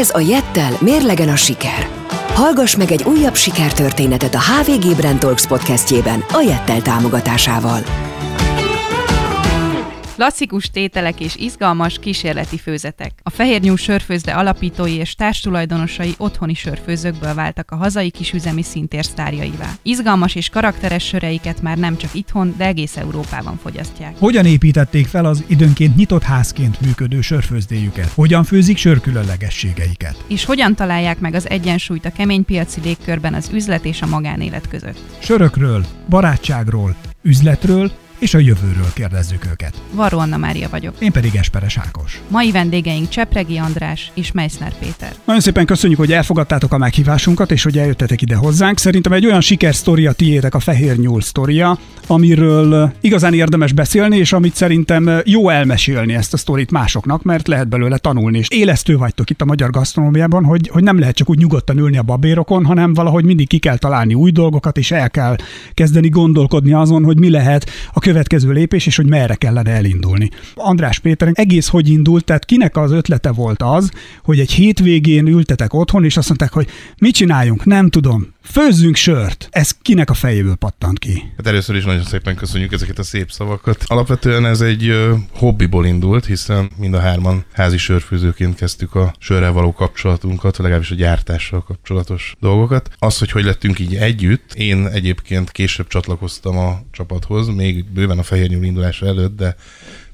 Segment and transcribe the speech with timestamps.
[0.00, 1.88] Ez a Jettel mérlegen a siker.
[2.34, 7.80] Hallgass meg egy újabb sikertörténetet a HVG Brand Talks podcastjében a Jettel támogatásával.
[10.22, 13.12] Klasszikus tételek és izgalmas kísérleti főzetek.
[13.22, 19.70] A Fehérnyúl sörfőzde alapítói és társtulajdonosai otthoni sörfőzőkből váltak a hazai kisüzemi szintér sztárjaivá.
[19.82, 24.14] Izgalmas és karakteres söreiket már nem csak itthon, de egész Európában fogyasztják.
[24.18, 28.12] Hogyan építették fel az időnként nyitott házként működő sörfőzdéjüket?
[28.14, 30.24] Hogyan főzik sörkülönlegességeiket?
[30.26, 34.68] És hogyan találják meg az egyensúlyt a kemény piaci légkörben az üzlet és a magánélet
[34.68, 34.98] között?
[35.18, 39.82] Sörökről, barátságról, üzletről és a jövőről kérdezzük őket.
[39.92, 40.94] Varó Anna Mária vagyok.
[40.98, 42.20] Én pedig Esperes Ákos.
[42.28, 45.12] Mai vendégeink Csepregi András és Meissner Péter.
[45.24, 48.78] Nagyon szépen köszönjük, hogy elfogadtátok a meghívásunkat, és hogy eljöttetek ide hozzánk.
[48.78, 54.54] Szerintem egy olyan sikersztoria tiétek a Fehér Nyúl sztoria, amiről igazán érdemes beszélni, és amit
[54.54, 58.38] szerintem jó elmesélni ezt a sztorit másoknak, mert lehet belőle tanulni.
[58.38, 61.96] És élesztő vagytok itt a magyar gasztronómiában, hogy, hogy nem lehet csak úgy nyugodtan ülni
[61.96, 65.36] a babérokon, hanem valahogy mindig ki kell találni új dolgokat, és el kell
[65.74, 70.30] kezdeni gondolkodni azon, hogy mi lehet a következő lépés, és hogy merre kellene elindulni.
[70.54, 73.90] András Péter egész hogy indult, tehát kinek az ötlete volt az,
[74.22, 79.48] hogy egy hétvégén ültetek otthon, és azt mondták, hogy mit csináljunk, nem tudom, főzzünk sört.
[79.50, 81.32] Ez kinek a fejéből pattant ki?
[81.36, 83.84] Hát először is nagyon szépen köszönjük ezeket a szép szavakat.
[83.86, 89.52] Alapvetően ez egy ö, hobbiból indult, hiszen mind a hárman házi sörfőzőként kezdtük a sörrel
[89.52, 92.90] való kapcsolatunkat, legalábbis a gyártással kapcsolatos dolgokat.
[92.98, 98.22] Az, hogy hogy lettünk így együtt, én egyébként később csatlakoztam a csapathoz, még bőven a
[98.22, 99.56] fehér nyúl indulása előtt, de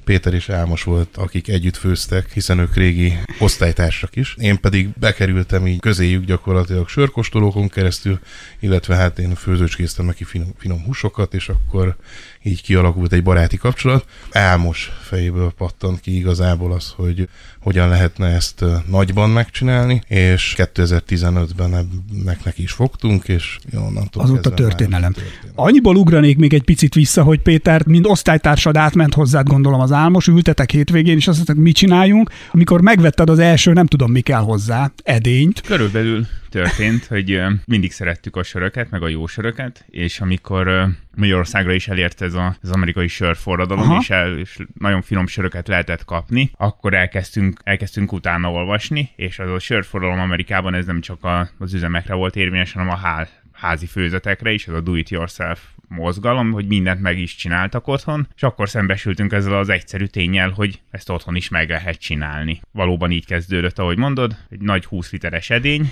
[0.03, 4.35] Péter és Álmos volt, akik együtt főztek, hiszen ők régi osztálytársak is.
[4.39, 8.19] Én pedig bekerültem így közéjük gyakorlatilag sörkostolókon keresztül,
[8.59, 11.95] illetve hát én főzőcskéztem neki finom, finom húsokat, és akkor
[12.43, 14.05] így kialakult egy baráti kapcsolat.
[14.31, 22.43] Álmos fejéből pattant ki igazából az, hogy hogyan lehetne ezt nagyban megcsinálni, és 2015-ben ennek
[22.43, 25.13] neki is fogtunk, és onnantól Azóta történelem.
[25.13, 25.55] történelem.
[25.55, 30.27] Annyiból ugranék még egy picit vissza, hogy Péter, mind osztálytársad átment hozzád, gondolom az álmos,
[30.27, 34.41] ültetek hétvégén, és azt mondták, mit csináljunk, amikor megvetted az első, nem tudom mi kell
[34.41, 35.61] hozzá, edényt.
[35.61, 41.87] Körülbelül történt, hogy mindig szerettük a söröket, meg a jó söröket, és amikor Magyarországra is
[41.87, 46.93] elért ez a, az amerikai sörforradalom, és, el, és nagyon finom söröket lehetett kapni, akkor
[46.93, 52.13] elkezdtünk, elkezdtünk utána olvasni, és az a sörforradalom Amerikában ez nem csak a, az üzemekre
[52.13, 57.19] volt érvényes, hanem a hál, házi főzetekre is, ez a do-it-yourself mozgalom, hogy mindent meg
[57.19, 61.69] is csináltak otthon, és akkor szembesültünk ezzel az egyszerű tényel, hogy ezt otthon is meg
[61.69, 62.61] lehet csinálni.
[62.71, 65.91] Valóban így kezdődött, ahogy mondod, egy nagy 20 literes edény,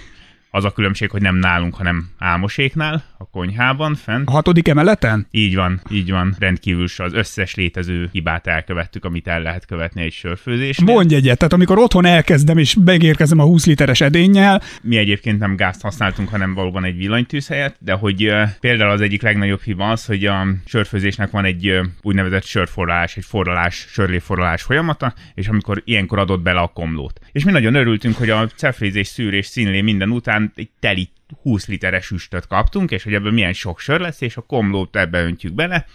[0.57, 4.27] az a különbség, hogy nem nálunk, hanem álmoséknál, a konyhában fent.
[4.27, 5.27] A hatodik emeleten?
[5.31, 6.35] Így van, így van.
[6.39, 10.93] Rendkívül az összes létező hibát elkövettük, amit el lehet követni egy sörfőzésnél.
[10.93, 14.61] Mondj egyet, tehát amikor otthon elkezdem és megérkezem a 20 literes edénnyel.
[14.81, 19.01] Mi egyébként nem gázt használtunk, hanem valóban egy villanytűz helyett, de hogy uh, például az
[19.01, 24.63] egyik legnagyobb hiba az, hogy a sörfőzésnek van egy uh, úgynevezett sörforralás, egy forralás, sörléforralás
[24.63, 27.19] folyamata, és amikor ilyenkor adott bele a komlót.
[27.31, 31.09] És mi nagyon örültünk, hogy a cefrézés, szűrés, színlé minden után egy teli
[31.41, 35.23] 20 literes üstöt kaptunk, és hogy ebből milyen sok sör lesz, és a komlót ebbe
[35.23, 35.85] öntjük bele,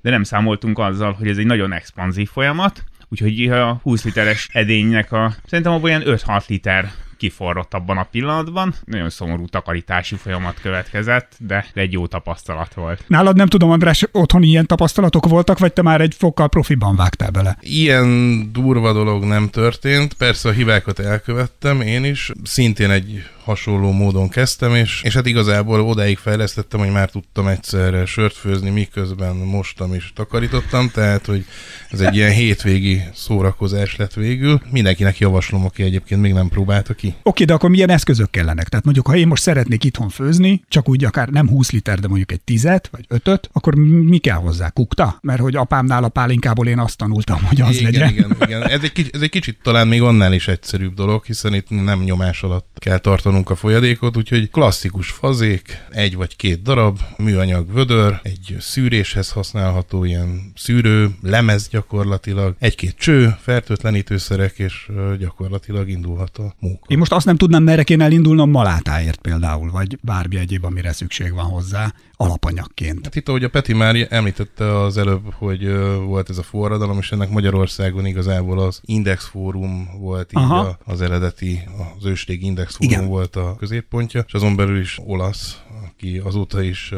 [0.00, 5.12] de nem számoltunk azzal, hogy ez egy nagyon expanzív folyamat, úgyhogy a 20 literes edénynek
[5.12, 6.90] a, szerintem abban olyan 5-6 liter
[7.22, 8.74] kiforrott abban a pillanatban.
[8.84, 13.04] Nagyon szomorú takarítási folyamat következett, de egy jó tapasztalat volt.
[13.06, 17.30] Nálad nem tudom, András, otthon ilyen tapasztalatok voltak, vagy te már egy fokkal profiban vágtál
[17.30, 17.58] bele?
[17.60, 20.14] Ilyen durva dolog nem történt.
[20.14, 22.32] Persze a hibákat elkövettem én is.
[22.42, 28.04] Szintén egy hasonló módon kezdtem, és, és hát igazából odáig fejlesztettem, hogy már tudtam egyszerre
[28.04, 31.44] sört főzni, miközben mostam és takarítottam, tehát, hogy
[31.90, 34.60] ez egy ilyen hétvégi szórakozás lett végül.
[34.70, 37.14] Mindenkinek javaslom, aki egyébként még nem próbálta ki.
[37.22, 38.68] Oké, de akkor milyen eszközök kellenek?
[38.68, 42.08] Tehát mondjuk, ha én most szeretnék itthon főzni, csak úgy akár nem 20 liter, de
[42.08, 44.68] mondjuk egy 10 vagy 5 akkor mi kell hozzá?
[44.68, 45.18] Kukta?
[45.20, 48.08] Mert hogy apámnál a pálinkából én azt tanultam, hogy az igen, legyen.
[48.08, 48.68] Igen, igen.
[48.68, 52.02] Ez egy, kicsit, ez egy kicsit talán még annál is egyszerűbb dolog, hiszen itt nem
[52.02, 52.98] nyomás alatt kell
[53.32, 60.04] tartanunk a folyadékot, úgyhogy klasszikus fazék, egy vagy két darab, műanyag vödör, egy szűréshez használható
[60.04, 66.86] ilyen szűrő, lemez gyakorlatilag, egy-két cső, fertőtlenítőszerek, és gyakorlatilag indulhat a munka.
[66.86, 71.32] Én most azt nem tudnám, merre kéne elindulnom malátáért például, vagy bármi egyéb, amire szükség
[71.32, 71.92] van hozzá
[72.22, 73.04] alapanyagként.
[73.04, 75.76] Hát itt, ahogy a Peti már említette az előbb, hogy
[76.06, 81.00] volt ez a forradalom, és ennek Magyarországon igazából az Index Fórum volt így a, az
[81.00, 81.60] eredeti,
[81.98, 83.06] az őség Index Fórum Igen.
[83.08, 86.92] volt a középpontja, és azon belül is olasz, aki azóta is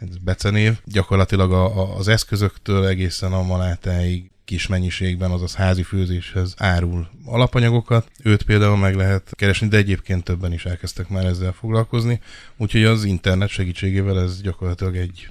[0.00, 6.54] ez becenév, gyakorlatilag a, a, az eszközöktől egészen a malátáig kis mennyiségben, azaz házi főzéshez
[6.56, 8.10] árul alapanyagokat.
[8.22, 12.20] Őt például meg lehet keresni, de egyébként többen is elkezdtek már ezzel foglalkozni.
[12.56, 15.28] Úgyhogy az internet segítségével ez gyakorlatilag egy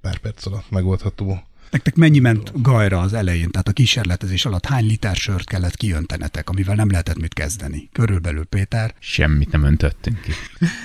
[0.00, 4.86] pár perc alatt megoldható Nektek mennyi ment gajra az elején, tehát a kísérletezés alatt hány
[4.86, 7.88] liter sört kellett kijöntenetek, amivel nem lehetett mit kezdeni?
[7.92, 8.94] Körülbelül, Péter.
[8.98, 10.32] Semmit nem öntöttünk ki.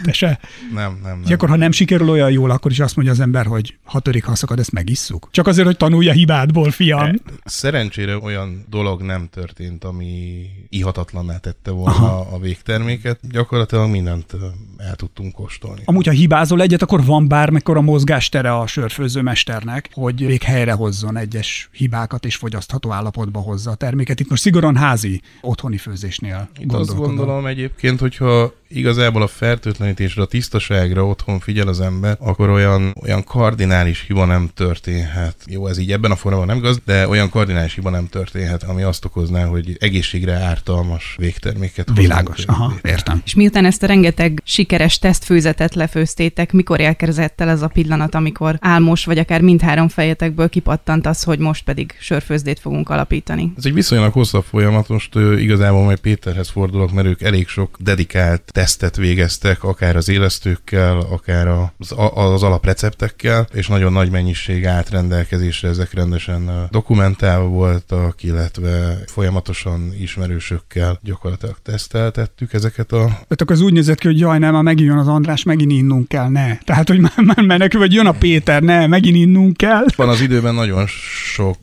[0.03, 0.39] De se.
[0.73, 1.33] Nem, nem, nem.
[1.33, 4.23] akkor, ha nem sikerül olyan jól, akkor is azt mondja az ember, hogy ha törik,
[4.23, 5.27] ha szakad, ezt megisszuk.
[5.31, 7.15] Csak azért, hogy tanulja hibádból, fiam.
[7.45, 12.27] Szerencsére olyan dolog nem történt, ami ihatatlanná tette volna Aha.
[12.31, 13.19] a végterméket.
[13.31, 14.35] Gyakorlatilag mindent
[14.77, 15.81] el tudtunk kóstolni.
[15.85, 21.17] Amúgy, ha hibázol egyet, akkor van bármikor a mozgástere a sörfőzőmesternek, hogy még helyre hozzon
[21.17, 24.19] egyes hibákat és fogyasztható állapotba hozza a terméket.
[24.19, 30.25] Itt most szigorúan házi otthoni főzésnél Itt azt gondolom egyébként, hogyha igazából a fertőtlenítésre, a
[30.25, 35.35] tisztaságra otthon figyel az ember, akkor olyan, olyan kardinális hiba nem történhet.
[35.45, 38.81] Jó, ez így ebben a formában nem igaz, de olyan kardinális hiba nem történhet, ami
[38.81, 41.89] azt okozná, hogy egészségre ártalmas végterméket.
[41.95, 43.21] Világos, aha, értem.
[43.25, 48.57] És miután ezt a rengeteg sikeres tesztfőzetet lefőztétek, mikor elkezdett el ez a pillanat, amikor
[48.61, 53.53] álmos vagy akár mindhárom fejetekből kipattant az, hogy most pedig sörfőzdét fogunk alapítani?
[53.57, 58.51] Ez egy viszonylag hosszabb folyamat, most igazából majd Péterhez fordulok, mert ők elég sok dedikált
[58.57, 65.69] tesztet végeztek, akár az élesztőkkel, akár az, az alapreceptekkel, és nagyon nagy mennyiség állt rendelkezésre,
[65.69, 73.05] ezek rendesen dokumentálva voltak, illetve folyamatosan ismerősökkel gyakorlatilag teszteltettük ezeket a...
[73.05, 75.71] Tehát akkor az úgy nézett ki, hogy jaj, nem, már megint jön az András, megint
[75.71, 76.57] innunk kell, ne.
[76.57, 79.85] Tehát, hogy már, már mennek, vagy jön a Péter, ne, megint innunk kell.
[79.95, 80.87] Van az időben nagyon
[81.33, 81.57] sok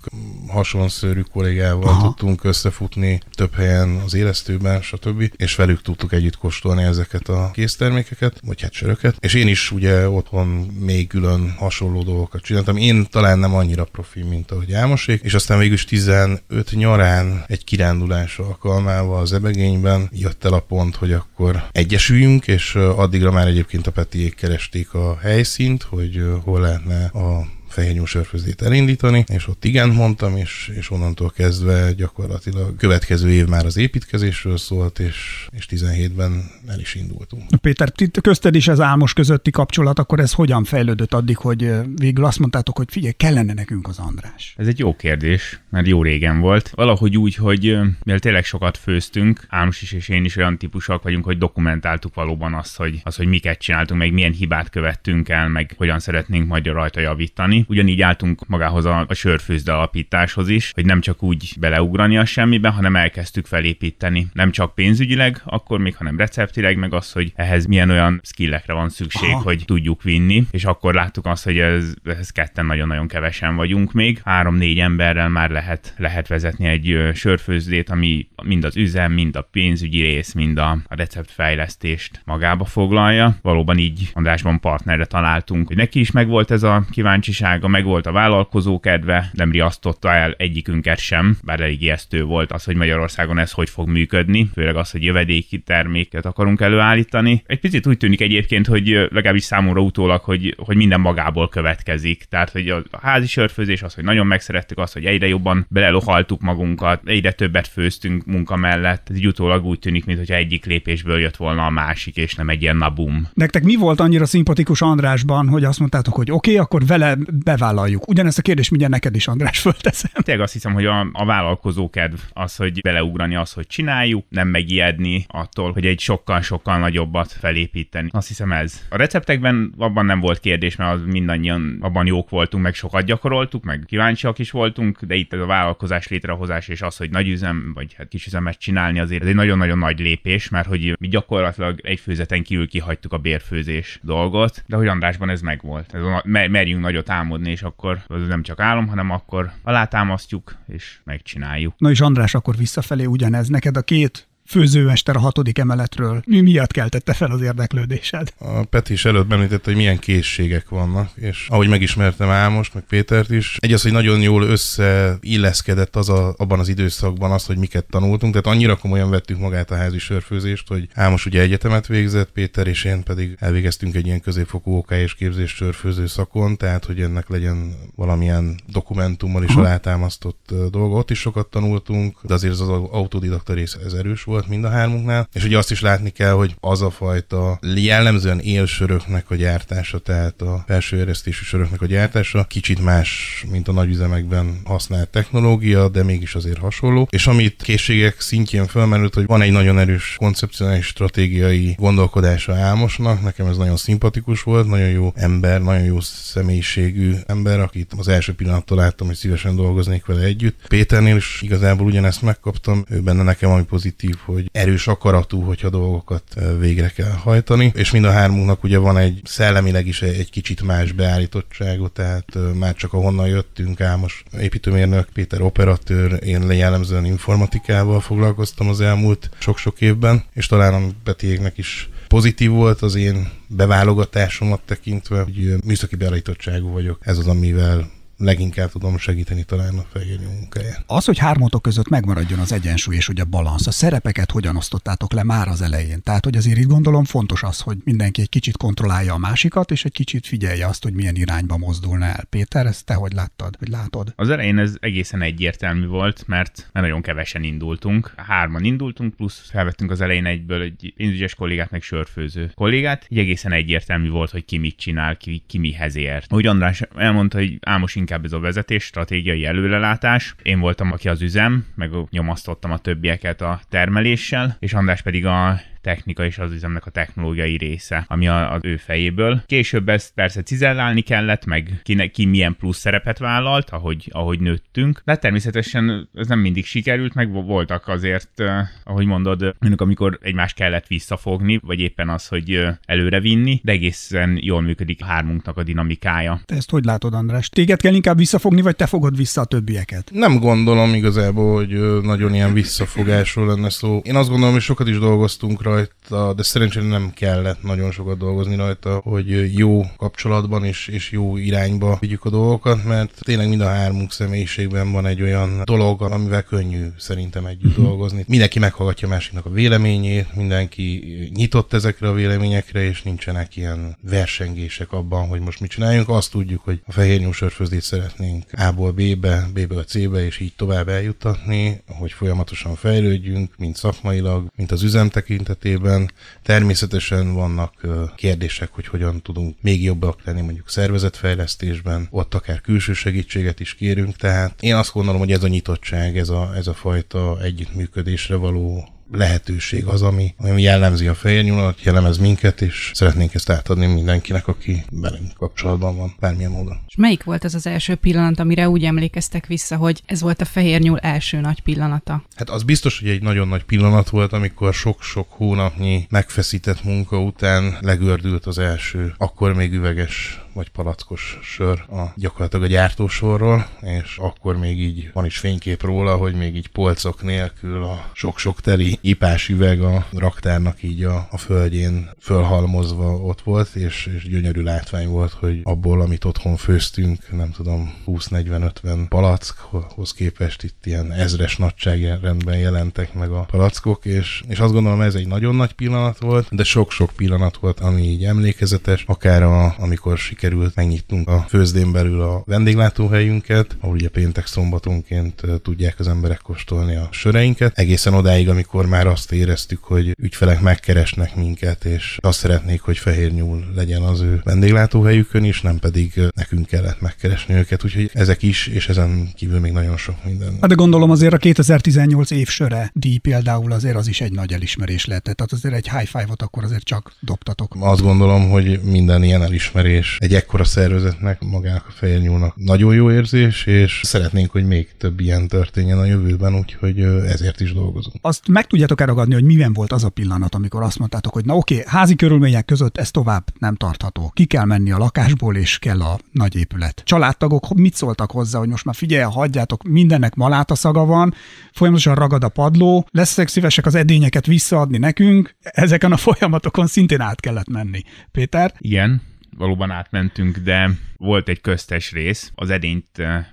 [0.49, 2.03] hasonszörű kollégával Aha.
[2.03, 5.31] tudtunk összefutni több helyen az élesztőben, stb.
[5.37, 9.17] És velük tudtuk együtt kóstolni ezeket a késztermékeket, vagy hát söröket.
[9.21, 10.47] És én is ugye otthon
[10.81, 12.77] még külön hasonló dolgokat csináltam.
[12.77, 16.41] Én talán nem annyira profi, mint ahogy Ámosék, és aztán végül is 15
[16.71, 23.31] nyarán egy kirándulás alkalmával az ebegényben jött el a pont, hogy akkor egyesüljünk, és addigra
[23.31, 29.49] már egyébként a Petiék keresték a helyszínt, hogy hol lehetne a fehérnyú sörfőzét elindítani, és
[29.49, 35.49] ott igen mondtam, és, és onnantól kezdve gyakorlatilag következő év már az építkezésről szólt, és,
[35.51, 37.43] és 17-ben el is indultunk.
[37.61, 42.39] Péter, közted is az álmos közötti kapcsolat, akkor ez hogyan fejlődött addig, hogy végül azt
[42.39, 44.55] mondtátok, hogy figyelj, kellene nekünk az András?
[44.57, 46.71] Ez egy jó kérdés, mert jó régen volt.
[46.75, 51.25] Valahogy úgy, hogy mivel tényleg sokat főztünk, Álmos is és én is olyan típusok vagyunk,
[51.25, 55.75] hogy dokumentáltuk valóban azt, hogy, az, hogy miket csináltunk, meg milyen hibát követtünk el, meg
[55.77, 57.64] hogyan szeretnénk majd rajta javítani.
[57.67, 62.69] Ugyanígy álltunk magához a, a sörfőzde alapításhoz is, hogy nem csak úgy beleugrani a semmibe,
[62.69, 64.27] hanem elkezdtük felépíteni.
[64.33, 68.89] Nem csak pénzügyileg, akkor még, hanem receptileg, meg az, hogy ehhez milyen olyan skillekre van
[68.89, 69.43] szükség, Aha.
[69.43, 70.47] hogy tudjuk vinni.
[70.51, 74.21] És akkor láttuk azt, hogy ez, ez ketten nagyon-nagyon kevesen vagyunk még.
[74.25, 80.01] Három-négy emberrel már lehet, lehet vezetni egy sörfőzdét, ami mind az üzem, mind a pénzügyi
[80.01, 83.37] rész, mind a, a receptfejlesztést magába foglalja.
[83.43, 88.13] Valóban így Andrásban partnerre találtunk, hogy neki is megvolt ez a kíváncsiság, meg megvolt a
[88.13, 93.51] vállalkozó kedve, nem riasztotta el egyikünket sem, bár elég ijesztő volt az, hogy Magyarországon ez
[93.51, 97.43] hogy fog működni, főleg az, hogy jövedéki terméket akarunk előállítani.
[97.47, 102.25] Egy picit úgy tűnik egyébként, hogy legalábbis számomra utólag, hogy, hogy minden magából következik.
[102.25, 107.01] Tehát, hogy a házi sörfőzés az, hogy nagyon megszerettük azt, hogy egyre jobban belelohaltuk magunkat,
[107.05, 109.09] egyre többet főztünk munka mellett.
[109.11, 112.77] Ez utólag úgy tűnik, mintha egyik lépésből jött volna a másik, és nem egy ilyen
[112.77, 113.29] nabum.
[113.35, 118.09] Nektek mi volt annyira szimpatikus Andrásban, hogy azt mondtátok, hogy oké, okay, akkor vele bevállaljuk.
[118.09, 120.11] Ugyanezt a kérdést mindjárt neked is, András, fölteszem.
[120.15, 124.49] Tényleg azt hiszem, hogy a, a vállalkozó kedv az, hogy beleugrani az, hogy csináljuk, nem
[124.49, 128.09] megijedni attól, hogy egy sokkal-sokkal nagyobbat felépíteni.
[128.13, 128.83] Azt hiszem ez.
[128.89, 133.65] A receptekben abban nem volt kérdés, mert az mindannyian abban jók voltunk, meg sokat gyakoroltuk,
[133.65, 137.95] meg kíváncsiak is voltunk, de itt a vállalkozás létrehozás és az, hogy nagy üzem, vagy
[137.95, 142.01] hát kis üzemet csinálni azért ez egy nagyon-nagyon nagy lépés, mert hogy mi gyakorlatilag egy
[142.01, 145.95] főzeten kívül kihagytuk a bérfőzés dolgot, de hogy Andrásban ez megvolt.
[145.95, 150.57] Ez a, merjünk nagyot álmodni álmodni, és akkor az nem csak álom, hanem akkor alátámasztjuk,
[150.67, 151.75] és megcsináljuk.
[151.79, 153.49] Na és András, akkor visszafelé ugyanez.
[153.49, 156.23] Neked a két főzőmester a hatodik emeletről.
[156.27, 158.33] Mi miatt keltette fel az érdeklődésed?
[158.39, 163.31] A Peti is előtt említette, hogy milyen készségek vannak, és ahogy megismertem Ámost, meg Pétert
[163.31, 167.85] is, egy az, hogy nagyon jól összeilleszkedett az a, abban az időszakban az, hogy miket
[167.85, 172.67] tanultunk, tehát annyira komolyan vettük magát a házi sörfőzést, hogy Ámos ugye egyetemet végzett, Péter
[172.67, 177.29] és én pedig elvégeztünk egy ilyen középfokú OK és képzés sörfőző szakon, tehát hogy ennek
[177.29, 180.97] legyen valamilyen dokumentummal is alátámasztott dolga.
[180.97, 184.69] Ott is sokat tanultunk, de azért az autodidakta rész ez erős volt volt mind a
[184.69, 189.99] hármunknál, és ugye azt is látni kell, hogy az a fajta jellemzően élsöröknek a gyártása,
[189.99, 196.03] tehát a felső eresztésű söröknek a gyártása kicsit más, mint a nagyüzemekben használt technológia, de
[196.03, 197.09] mégis azért hasonló.
[197.11, 203.47] És amit készségek szintjén felmerült, hogy van egy nagyon erős koncepcionális stratégiai gondolkodása Álmosnak, nekem
[203.47, 208.79] ez nagyon szimpatikus volt, nagyon jó ember, nagyon jó személyiségű ember, akit az első pillanattól
[208.79, 210.67] láttam, hogy szívesen dolgoznék vele együtt.
[210.69, 216.23] Péternél is igazából ugyanezt megkaptam, ő benne nekem ami pozitív, hogy erős akaratú, hogyha dolgokat
[216.59, 220.93] végre kell hajtani, és mind a hármunknak ugye van egy szellemileg is egy kicsit más
[220.93, 228.81] beállítottságot, tehát már csak ahonnan jöttünk, Ámos építőmérnök, Péter operatőr, én jellemzően informatikával foglalkoztam az
[228.81, 235.55] elmúlt sok-sok évben, és talán a Betiéknek is pozitív volt az én beválogatásomat tekintve, hogy
[235.65, 236.99] műszaki beállítottságú vagyok.
[237.01, 240.85] Ez az, amivel leginkább tudom segíteni talán a fehér munkáját.
[240.87, 245.13] Az, hogy hármatok között megmaradjon az egyensúly és hogy a balansz, a szerepeket hogyan osztottátok
[245.13, 246.03] le már az elején.
[246.03, 249.85] Tehát, hogy azért itt gondolom fontos az, hogy mindenki egy kicsit kontrollálja a másikat, és
[249.85, 252.25] egy kicsit figyelje azt, hogy milyen irányba mozdulna el.
[252.31, 254.13] Péter, ezt te hogy láttad, hogy látod?
[254.17, 258.13] Az elején ez egészen egyértelmű volt, mert nagyon kevesen indultunk.
[258.17, 263.07] Hárman indultunk, plusz felvettünk az elején egyből egy pénzügyes kollégát, meg sörfőző kollégát.
[263.09, 266.33] Így egészen egyértelmű volt, hogy ki mit csinál, ki, ki mihez ért.
[266.33, 270.35] Úgy András elmondta, hogy Ámos inkább ez a vezetés, stratégiai előrelátás.
[270.43, 275.61] Én voltam, aki az üzem, meg nyomasztottam a többieket a termeléssel, és András pedig a
[275.85, 279.43] technika és az üzemnek a technológiai része, ami a, az ő fejéből.
[279.47, 285.03] Később ezt persze cizellálni kellett, meg ki, ki milyen plusz szerepet vállalt, ahogy, ahogy nőttünk,
[285.05, 288.43] de természetesen ez nem mindig sikerült, meg voltak azért,
[288.85, 294.39] ahogy mondod, mondjuk amikor egymást kellett visszafogni, vagy éppen az, hogy előre vinni, de egészen
[294.41, 296.41] jól működik a hármunknak a dinamikája.
[296.45, 297.49] Te ezt hogy látod, András?
[297.49, 300.11] Téged kell inkább visszafogni, vagy te fogod vissza a többieket?
[300.13, 304.01] Nem gondolom igazából, hogy nagyon ilyen visszafogásról lenne szó.
[304.05, 308.19] Én azt gondolom, hogy sokat is dolgoztunk rá rajta, de szerencsére nem kellett nagyon sokat
[308.19, 313.61] dolgozni rajta, hogy jó kapcsolatban és, és jó irányba vigyük a dolgokat, mert tényleg mind
[313.61, 317.85] a hármunk személyiségben van egy olyan dolog, amivel könnyű szerintem együtt uh-huh.
[317.85, 318.25] dolgozni.
[318.29, 321.03] Mindenki meghallgatja másiknak a véleményét, mindenki
[321.35, 326.09] nyitott ezekre a véleményekre, és nincsenek ilyen versengések abban, hogy most mit csináljunk.
[326.09, 331.83] Azt tudjuk, hogy a fehér nyúsörfőzdét szeretnénk A-ból B-be, B-ből C-be, és így tovább eljuttatni,
[331.87, 336.11] hogy folyamatosan fejlődjünk, mint szakmailag, mint az üzem tekintetében, esetében
[336.43, 343.61] természetesen vannak kérdések, hogy hogyan tudunk még jobbak lenni mondjuk szervezetfejlesztésben, ott akár külső segítséget
[343.61, 347.39] is kérünk, tehát én azt gondolom, hogy ez a nyitottság, ez a, ez a fajta
[347.43, 353.51] együttműködésre való lehetőség az, ami, ami jellemzi a fehér nyulat, jellemez minket, és szeretnénk ezt
[353.51, 356.79] átadni mindenkinek, aki velünk kapcsolatban van, bármilyen módon.
[356.95, 360.45] És melyik volt az az első pillanat, amire úgy emlékeztek vissza, hogy ez volt a
[360.45, 362.23] fehér nyúl első nagy pillanata?
[362.37, 367.77] Hát az biztos, hogy egy nagyon nagy pillanat volt, amikor sok-sok hónapnyi megfeszített munka után
[367.81, 374.57] legördült az első, akkor még üveges vagy palackos sör a gyakorlatilag a gyártósorról, és akkor
[374.57, 379.49] még így van is fénykép róla, hogy még így polcok nélkül a sok-sok teli ipás
[379.49, 385.33] üveg a raktárnak így a, a földjén fölhalmozva ott volt, és, és gyönyörű látvány volt,
[385.33, 393.15] hogy abból, amit otthon főztünk, nem tudom, 20-40-50 palackhoz képest itt ilyen ezres nagyságrendben jelentek
[393.15, 397.11] meg a palackok, és, és azt gondolom ez egy nagyon nagy pillanat volt, de sok-sok
[397.17, 403.77] pillanat volt, ami így emlékezetes, akár a, amikor sikerült megnyitnunk a főzdén belül a vendéglátóhelyünket,
[403.81, 409.33] ahol ugye péntek szombatonként tudják az emberek kóstolni a söreinket, egészen odáig, amikor már azt
[409.33, 415.45] éreztük, hogy ügyfelek megkeresnek minket, és azt szeretnék, hogy fehér nyúl legyen az ő vendéglátóhelyükön
[415.45, 419.97] is, nem pedig nekünk kellett megkeresni őket, úgyhogy ezek is, és ezen kívül még nagyon
[419.97, 420.57] sok minden.
[420.61, 424.53] Hát de gondolom azért a 2018 év söre díj például azért az is egy nagy
[424.53, 427.77] elismerés lett, tehát azért egy high five-ot akkor azért csak dobtatok.
[427.79, 433.11] Azt gondolom, hogy minden ilyen elismerés egy ekkora szervezetnek, magának a fehér nyúlnak nagyon jó
[433.11, 438.17] érzés, és szeretnénk, hogy még több ilyen történjen a jövőben, úgyhogy ezért is dolgozunk.
[438.21, 441.57] Azt meg tudjátok elragadni, hogy milyen volt az a pillanat, amikor azt mondtátok, hogy na
[441.57, 444.31] oké, házi körülmények között ez tovább nem tartható.
[444.35, 447.03] Ki kell menni a lakásból, és kell a nagy épület.
[447.05, 451.35] Családtagok mit szóltak hozzá, hogy most már figyelj, hagyjátok, mindennek maláta szaga van,
[451.73, 457.41] folyamatosan ragad a padló, leszek szívesek az edényeket visszaadni nekünk, ezeken a folyamatokon szintén át
[457.41, 458.03] kellett menni.
[458.33, 458.73] Péter?
[458.79, 459.23] Igen,
[459.57, 463.11] valóban átmentünk, de volt egy köztes rész, az edényt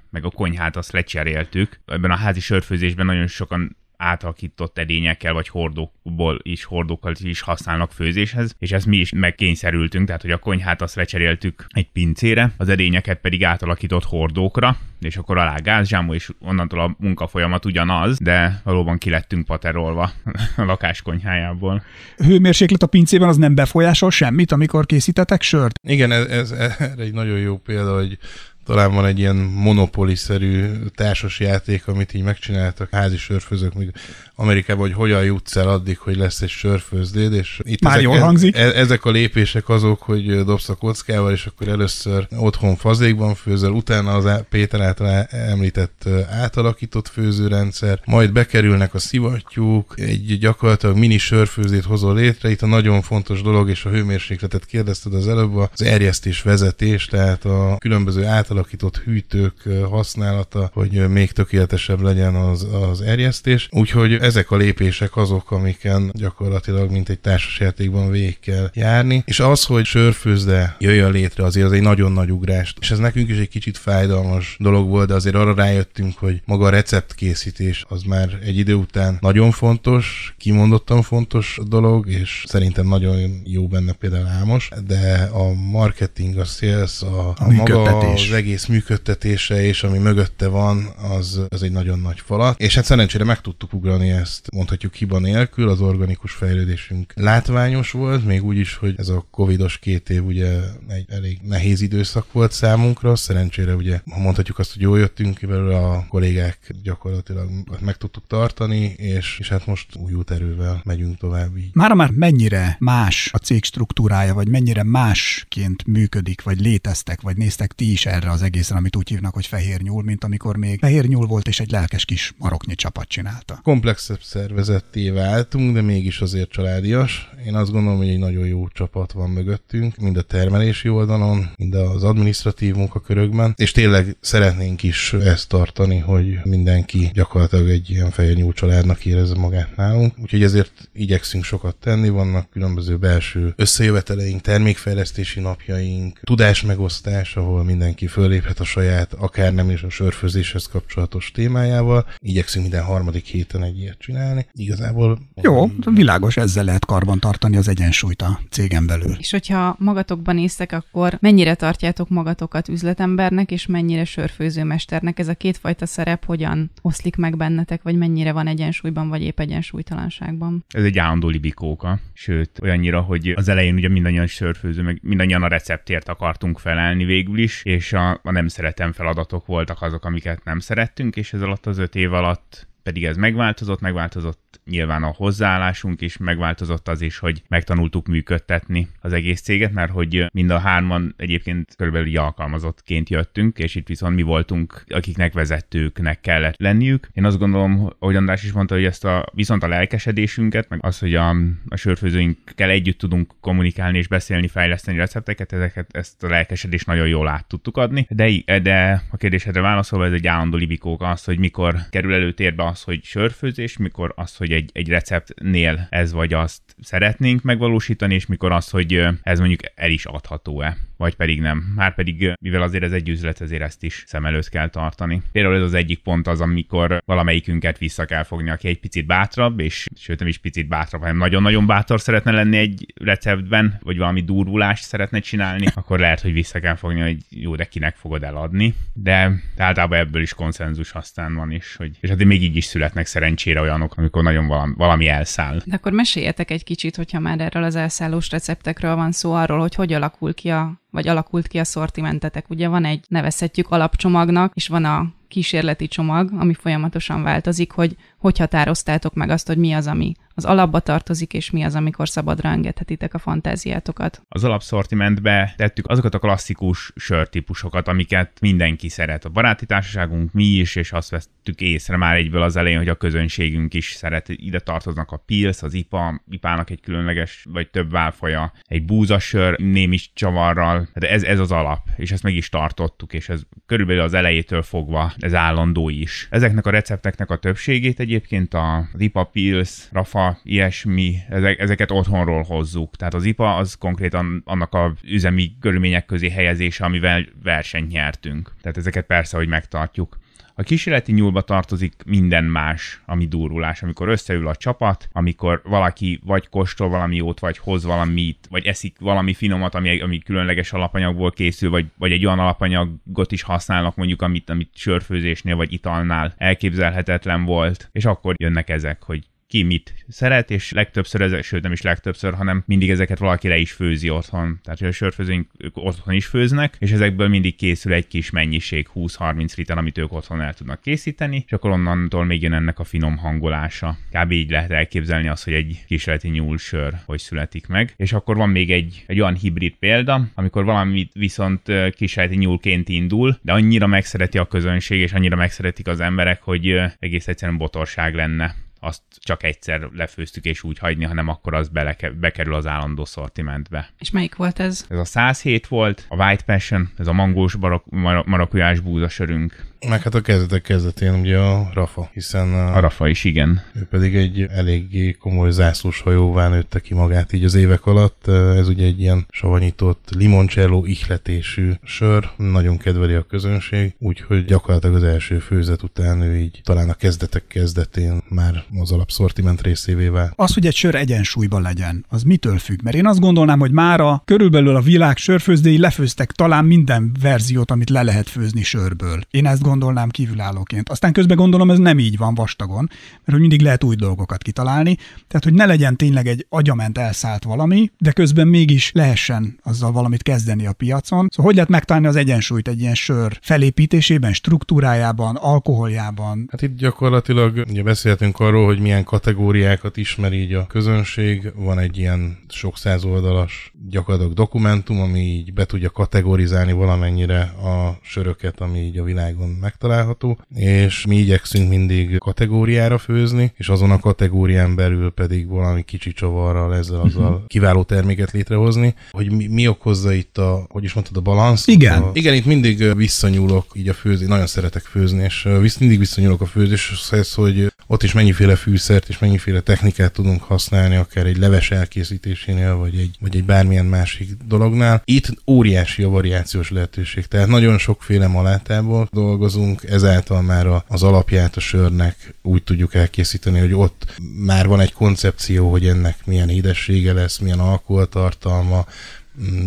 [0.09, 1.79] meg a konyhát azt lecseréltük.
[1.85, 8.55] Ebben a házi sörfőzésben nagyon sokan átalakított edényekkel vagy hordókból is, hordókkal is használnak főzéshez,
[8.59, 13.19] és ezt mi is megkényszerültünk, tehát hogy a konyhát azt lecseréltük egy pincére, az edényeket
[13.19, 19.45] pedig átalakított hordókra, és akkor alá gázsámú, és onnantól a munkafolyamat ugyanaz, de valóban kilettünk
[19.45, 20.11] paterolva
[20.57, 21.83] a lakáskonyhájából.
[22.17, 25.79] Hőmérséklet a pincében az nem befolyásol semmit, amikor készítetek sört?
[25.87, 28.17] Igen, ez, ez, ez egy nagyon jó példa, hogy
[28.65, 33.91] talán van egy ilyen monopoli-szerű társasjáték, amit így megcsináltak házi sörfőzők, míg
[34.35, 38.19] Amerikában, hogy hogyan jutsz el addig, hogy lesz egy sörfőzdéd, és itt Már ezek, jól
[38.19, 38.55] hangzik.
[38.55, 43.71] E, ezek a lépések azok, hogy dobsz a kockával, és akkor először otthon fazékban főzöl,
[43.71, 51.83] utána az Péter által említett átalakított főzőrendszer, majd bekerülnek a szivattyúk, egy gyakorlatilag mini sörfőzét
[51.83, 56.41] hozol létre, itt a nagyon fontos dolog, és a hőmérsékletet kérdezted az előbb, az erjesztés
[56.41, 58.60] vezetés, tehát a különböző átalakított
[59.03, 59.53] hűtők
[59.89, 63.67] használata, hogy még tökéletesebb legyen az, az erjesztés.
[63.71, 69.23] Úgyhogy ezek a lépések azok, amiken gyakorlatilag mint egy társasjátékban végig kell járni.
[69.25, 72.77] És az, hogy sörfőzde jöjjön létre, azért az egy nagyon nagy ugrást.
[72.81, 76.65] És ez nekünk is egy kicsit fájdalmas dolog volt, de azért arra rájöttünk, hogy maga
[76.65, 83.41] a receptkészítés az már egy idő után nagyon fontos, kimondottan fontos dolog, és szerintem nagyon
[83.45, 88.65] jó benne például Ámos, de a marketing, a sales, a, a, a maga az egész
[88.65, 90.85] működtetése és ami mögötte van,
[91.17, 92.59] az, az egy nagyon nagy falat.
[92.59, 98.25] És hát szerencsére meg tudtuk ugrani ezt, mondhatjuk hiba nélkül, az organikus fejlődésünk látványos volt,
[98.25, 102.51] még úgy is, hogy ez a covidos két év ugye egy elég nehéz időszak volt
[102.51, 107.97] számunkra, szerencsére ugye, ha mondhatjuk azt, hogy jól jöttünk ki belőle, a kollégák gyakorlatilag meg
[107.97, 111.69] tudtuk tartani, és, és hát most új erővel megyünk tovább így.
[111.73, 117.73] Mára már mennyire más a cég struktúrája, vagy mennyire másként működik, vagy léteztek, vagy néztek
[117.73, 121.05] ti is erre az egészen, amit úgy hívnak, hogy fehér nyúl, mint amikor még fehér
[121.05, 123.59] nyúl volt, és egy lelkes kis maroknyi csapat csinálta.
[123.63, 127.29] Komplexebb szervezetté váltunk, de mégis azért családias.
[127.45, 131.73] Én azt gondolom, hogy egy nagyon jó csapat van mögöttünk, mind a termelési oldalon, mind
[131.73, 138.35] az administratív munkakörökben, és tényleg szeretnénk is ezt tartani, hogy mindenki gyakorlatilag egy ilyen fehér
[138.35, 140.13] nyúl családnak érezze magát nálunk.
[140.19, 148.59] Úgyhogy ezért igyekszünk sokat tenni, vannak különböző belső összejöveteleink, termékfejlesztési napjaink, tudásmegosztás, ahol mindenki föléphet
[148.59, 152.05] a saját, akár nem is a sörfőzéshez kapcsolatos témájával.
[152.17, 154.45] Igyekszünk minden harmadik héten egy ilyet csinálni.
[154.53, 155.19] Igazából...
[155.41, 159.15] Jó, világos, ezzel lehet karban tartani az egyensúlyt a cégen belül.
[159.19, 165.19] És hogyha magatokban néztek, akkor mennyire tartjátok magatokat üzletembernek, és mennyire sörfőzőmesternek?
[165.19, 170.65] Ez a kétfajta szerep hogyan oszlik meg bennetek, vagy mennyire van egyensúlyban, vagy épp egyensúlytalanságban?
[170.69, 175.47] Ez egy állandó libikóka, sőt, olyannyira, hogy az elején ugye mindannyian sörfőző, meg mindannyian a
[175.47, 180.59] receptért akartunk felelni végül is, és a, a nem szeretem feladatok voltak azok, amiket nem
[180.59, 186.01] szerettünk, és ez alatt az öt év alatt pedig ez megváltozott, megváltozott nyilván a hozzáállásunk
[186.01, 191.13] is, megváltozott az is, hogy megtanultuk működtetni az egész céget, mert hogy mind a hárman
[191.17, 197.09] egyébként körülbelül alkalmazottként jöttünk, és itt viszont mi voltunk, akiknek vezetőknek kellett lenniük.
[197.13, 200.99] Én azt gondolom, hogy András is mondta, hogy ezt a, viszont a lelkesedésünket, meg az,
[200.99, 201.29] hogy a,
[201.69, 207.27] a sörfőzőinkkel együtt tudunk kommunikálni és beszélni, fejleszteni recepteket, ezeket, ezt a lelkesedést nagyon jól
[207.27, 208.07] át tudtuk adni.
[208.09, 212.83] De, de a kérdésedre válaszolva, ez egy állandó libikók az, hogy mikor kerül előtérbe az,
[212.83, 218.51] hogy sörfőzés, mikor az, hogy egy, egy receptnél ez vagy azt szeretnénk megvalósítani, és mikor
[218.51, 221.57] az, hogy ez mondjuk el is adható-e, vagy pedig nem.
[221.75, 225.21] Már pedig, mivel azért ez egy üzlet, ezért ezt is szem előtt kell tartani.
[225.31, 229.59] Például ez az egyik pont az, amikor valamelyikünket vissza kell fogni, aki egy picit bátrabb,
[229.59, 234.21] és sőt nem is picit bátrabb, hanem nagyon-nagyon bátor szeretne lenni egy receptben, vagy valami
[234.21, 238.73] durvulást szeretne csinálni, akkor lehet, hogy vissza kell fogni, hogy jó, de kinek fogod eladni.
[238.93, 243.05] De általában ebből is konszenzus aztán van is, hogy és hát még így is születnek
[243.05, 245.61] szerencsére olyanok, amikor nagyon valami, valami elszáll.
[245.65, 249.75] De akkor meséljetek egy kicsit, hogyha már erről az elszállós receptekről van szó, arról, hogy
[249.75, 252.49] hogy alakul ki a vagy alakult ki a szortimentetek.
[252.49, 258.37] Ugye van egy, nevezhetjük alapcsomagnak, és van a kísérleti csomag, ami folyamatosan változik, hogy hogy
[258.37, 262.49] határoztátok meg azt, hogy mi az, ami az alapba tartozik, és mi az, amikor szabadra
[262.49, 264.21] engedhetitek a fantáziátokat.
[264.29, 269.25] Az alapszortimentbe tettük azokat a klasszikus sörtípusokat, amiket mindenki szeret.
[269.25, 272.95] A baráti társaságunk, mi is, és azt vesztük észre már egyből az elején, hogy a
[272.95, 274.29] közönségünk is szeret.
[274.29, 279.97] Ide tartoznak a Pils, az IPA, IPA-nak egy különleges, vagy több válfaja, egy búzasör, némi
[280.13, 280.80] csavarral.
[280.93, 284.61] Tehát ez, ez az alap, és ezt meg is tartottuk, és ez körülbelül az elejétől
[284.61, 286.27] fogva ez állandó is.
[286.29, 292.95] Ezeknek a recepteknek a többségét egyébként a IPA Pils, Rafa, ilyesmi, ezek, ezeket otthonról hozzuk.
[292.95, 298.53] Tehát az IPA az konkrétan annak a üzemi körülmények közé helyezése, amivel versenyt nyertünk.
[298.61, 300.19] Tehát ezeket persze, hogy megtartjuk.
[300.61, 306.49] A kísérleti nyúlba tartozik minden más, ami durulás, amikor összeül a csapat, amikor valaki vagy
[306.49, 311.69] kóstol valami jót, vagy hoz valamit, vagy eszik valami finomat, ami, ami különleges alapanyagból készül,
[311.69, 317.89] vagy, vagy egy olyan alapanyagot is használnak mondjuk, amit, amit sörfőzésnél vagy italnál elképzelhetetlen volt,
[317.91, 322.33] és akkor jönnek ezek, hogy ki mit szeret, és legtöbbször, ezek, sőt nem is legtöbbször,
[322.33, 324.59] hanem mindig ezeket valaki le is főzi otthon.
[324.63, 329.55] Tehát, a sörfőzőink ők otthon is főznek, és ezekből mindig készül egy kis mennyiség, 20-30
[329.55, 333.17] liter, amit ők otthon el tudnak készíteni, és akkor onnantól még jön ennek a finom
[333.17, 333.97] hangolása.
[334.11, 334.31] Kb.
[334.31, 337.93] így lehet elképzelni azt, hogy egy kísérleti nyúlsör hogy születik meg.
[337.97, 341.61] És akkor van még egy, egy olyan hibrid példa, amikor valamit viszont
[341.95, 347.27] kísérleti nyúlként indul, de annyira megszereti a közönség, és annyira megszeretik az emberek, hogy egész
[347.27, 352.53] egyszerűen botorság lenne azt csak egyszer lefőztük és úgy hagyni, hanem akkor az bele, bekerül
[352.53, 353.89] az állandó szortimentbe.
[353.99, 354.85] És melyik volt ez?
[354.89, 359.70] Ez a 107 volt, a White Passion, ez a mangós barak, mar- marakujás búzasörünk.
[359.87, 363.61] Meg hát a kezdetek kezdetén ugye a Rafa, hiszen a, a Rafa is, igen.
[363.75, 368.27] Ő pedig egy eléggé komoly zászlós hajóvá nőtte ki magát így az évek alatt.
[368.27, 375.03] Ez ugye egy ilyen savanyított limoncello ihletésű sör, nagyon kedveli a közönség, úgyhogy gyakorlatilag az
[375.03, 380.33] első főzet után ő így talán a kezdetek kezdetén már az alapszortiment részévé vált.
[380.35, 382.81] Az, hogy egy sör egyensúlyban legyen, az mitől függ?
[382.83, 387.89] Mert én azt gondolnám, hogy mára körülbelül a világ sörfőzdéi lefőztek talán minden verziót, amit
[387.89, 389.21] le lehet főzni sörből.
[389.29, 390.89] Én ezt gondolnám kívülállóként.
[390.89, 394.95] Aztán közben gondolom, ez nem így van vastagon, mert hogy mindig lehet új dolgokat kitalálni.
[395.27, 400.23] Tehát, hogy ne legyen tényleg egy agyament elszállt valami, de közben mégis lehessen azzal valamit
[400.23, 401.27] kezdeni a piacon.
[401.29, 406.47] Szóval hogy lehet megtalálni az egyensúlyt egy ilyen sör felépítésében, struktúrájában, alkoholjában?
[406.51, 411.51] Hát itt gyakorlatilag ugye beszéltünk arról, hogy milyen kategóriákat ismer így a közönség.
[411.55, 417.99] Van egy ilyen sok száz oldalas gyakorlatilag dokumentum, ami így be tudja kategorizálni valamennyire a
[418.01, 423.99] söröket, ami így a világon megtalálható, és mi igyekszünk mindig kategóriára főzni, és azon a
[423.99, 427.47] kategórián belül pedig valami kicsi csavarral ezzel azzal uh-huh.
[427.47, 431.67] kiváló terméket létrehozni, hogy mi, mi okozza itt a, hogy is mondtad, a balansz.
[431.67, 432.01] Igen.
[432.01, 436.41] A, igen, itt mindig visszanyúlok így a főzni, nagyon szeretek főzni, és visz, mindig visszanyúlok
[436.41, 441.71] a főzéshez, hogy ott is mennyiféle fűszert és mennyiféle technikát tudunk használni, akár egy leves
[441.71, 445.01] elkészítésénél, vagy egy, vagy egy bármilyen másik dolognál.
[445.05, 451.55] Itt óriási a variációs lehetőség, tehát nagyon sokféle malátából dolgozunk, dolgozunk, ezáltal már az alapját
[451.55, 457.13] a sörnek úgy tudjuk elkészíteni, hogy ott már van egy koncepció, hogy ennek milyen édessége
[457.13, 458.85] lesz, milyen alkoholtartalma,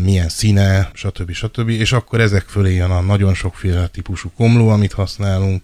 [0.03, 1.33] milyen színe, stb.
[1.33, 1.69] stb.
[1.69, 5.63] És akkor ezek fölé jön a nagyon sokféle típusú komló, amit használunk,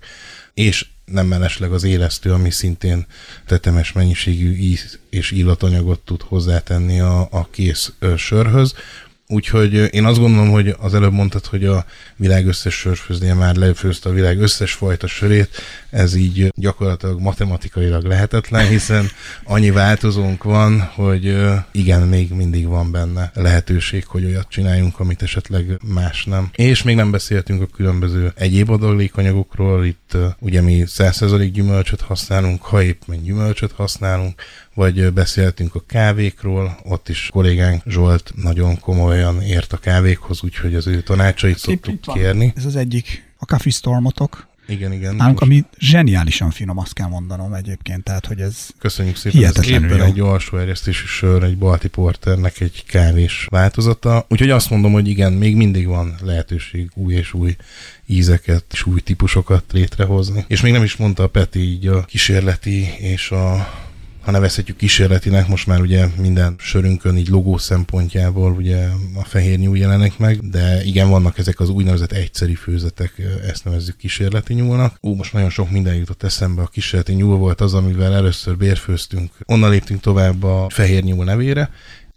[0.54, 3.06] és nem mellesleg az élesztő, ami szintén
[3.46, 8.74] tetemes mennyiségű íz és illatanyagot tud hozzátenni a, a kész sörhöz.
[9.32, 11.84] Úgyhogy én azt gondolom, hogy az előbb mondtad, hogy a
[12.16, 15.48] világ összes sörfőznél már lefőzte a világ összes fajta sörét,
[15.90, 19.10] ez így gyakorlatilag matematikailag lehetetlen, hiszen
[19.44, 21.36] annyi változónk van, hogy
[21.70, 26.50] igen, még mindig van benne lehetőség, hogy olyat csináljunk, amit esetleg más nem.
[26.54, 32.82] És még nem beszéltünk a különböző egyéb adalékanyagokról, itt ugye mi 100% gyümölcsöt használunk, ha
[32.82, 34.42] épp gyümölcsöt használunk,
[34.74, 40.86] vagy beszéltünk a kávékról, ott is kollégánk Zsolt nagyon komolyan ért a kávékhoz, úgyhogy az
[40.86, 42.52] ő tanácsait szoktuk itt kérni.
[42.56, 44.48] Ez az egyik, a Coffee Stormotok.
[44.70, 45.14] Igen, igen.
[45.14, 45.52] Nálunk, most...
[45.52, 50.04] ami zseniálisan finom, azt kell mondanom egyébként, tehát hogy ez Köszönjük szépen, ez éppen jó.
[50.04, 54.26] egy alsó erjesztésű sör, egy Balti Porternek egy kávés változata.
[54.28, 57.56] Úgyhogy azt mondom, hogy igen, még mindig van lehetőség új és új
[58.06, 60.44] ízeket és új típusokat létrehozni.
[60.48, 63.68] És még nem is mondta a Peti így a kísérleti és a
[64.20, 69.78] ha nevezhetjük kísérletinek, most már ugye minden sörünkön így logó szempontjából ugye a fehér nyúl
[69.78, 74.96] jelenik meg, de igen, vannak ezek az úgynevezett egyszeri főzetek, ezt nevezzük kísérleti nyúlnak.
[75.00, 79.32] Ú, most nagyon sok minden jutott eszembe, a kísérleti nyúl volt az, amivel először bérfőztünk,
[79.46, 81.70] onnan léptünk tovább a fehér nyúl nevére,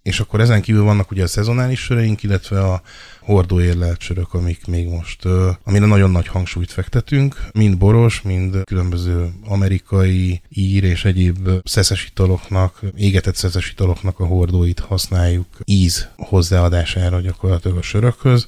[0.04, 2.82] és akkor ezen kívül vannak ugye a szezonális söreink, illetve a
[3.24, 5.26] hordóérlelt sörök, amik még most,
[5.64, 12.80] amire nagyon nagy hangsúlyt fektetünk, mind boros, mind különböző amerikai, ír és egyéb szeszes italoknak,
[12.96, 18.48] égetett szeszes italoknak a hordóit használjuk íz hozzáadására gyakorlatilag a sörökhöz.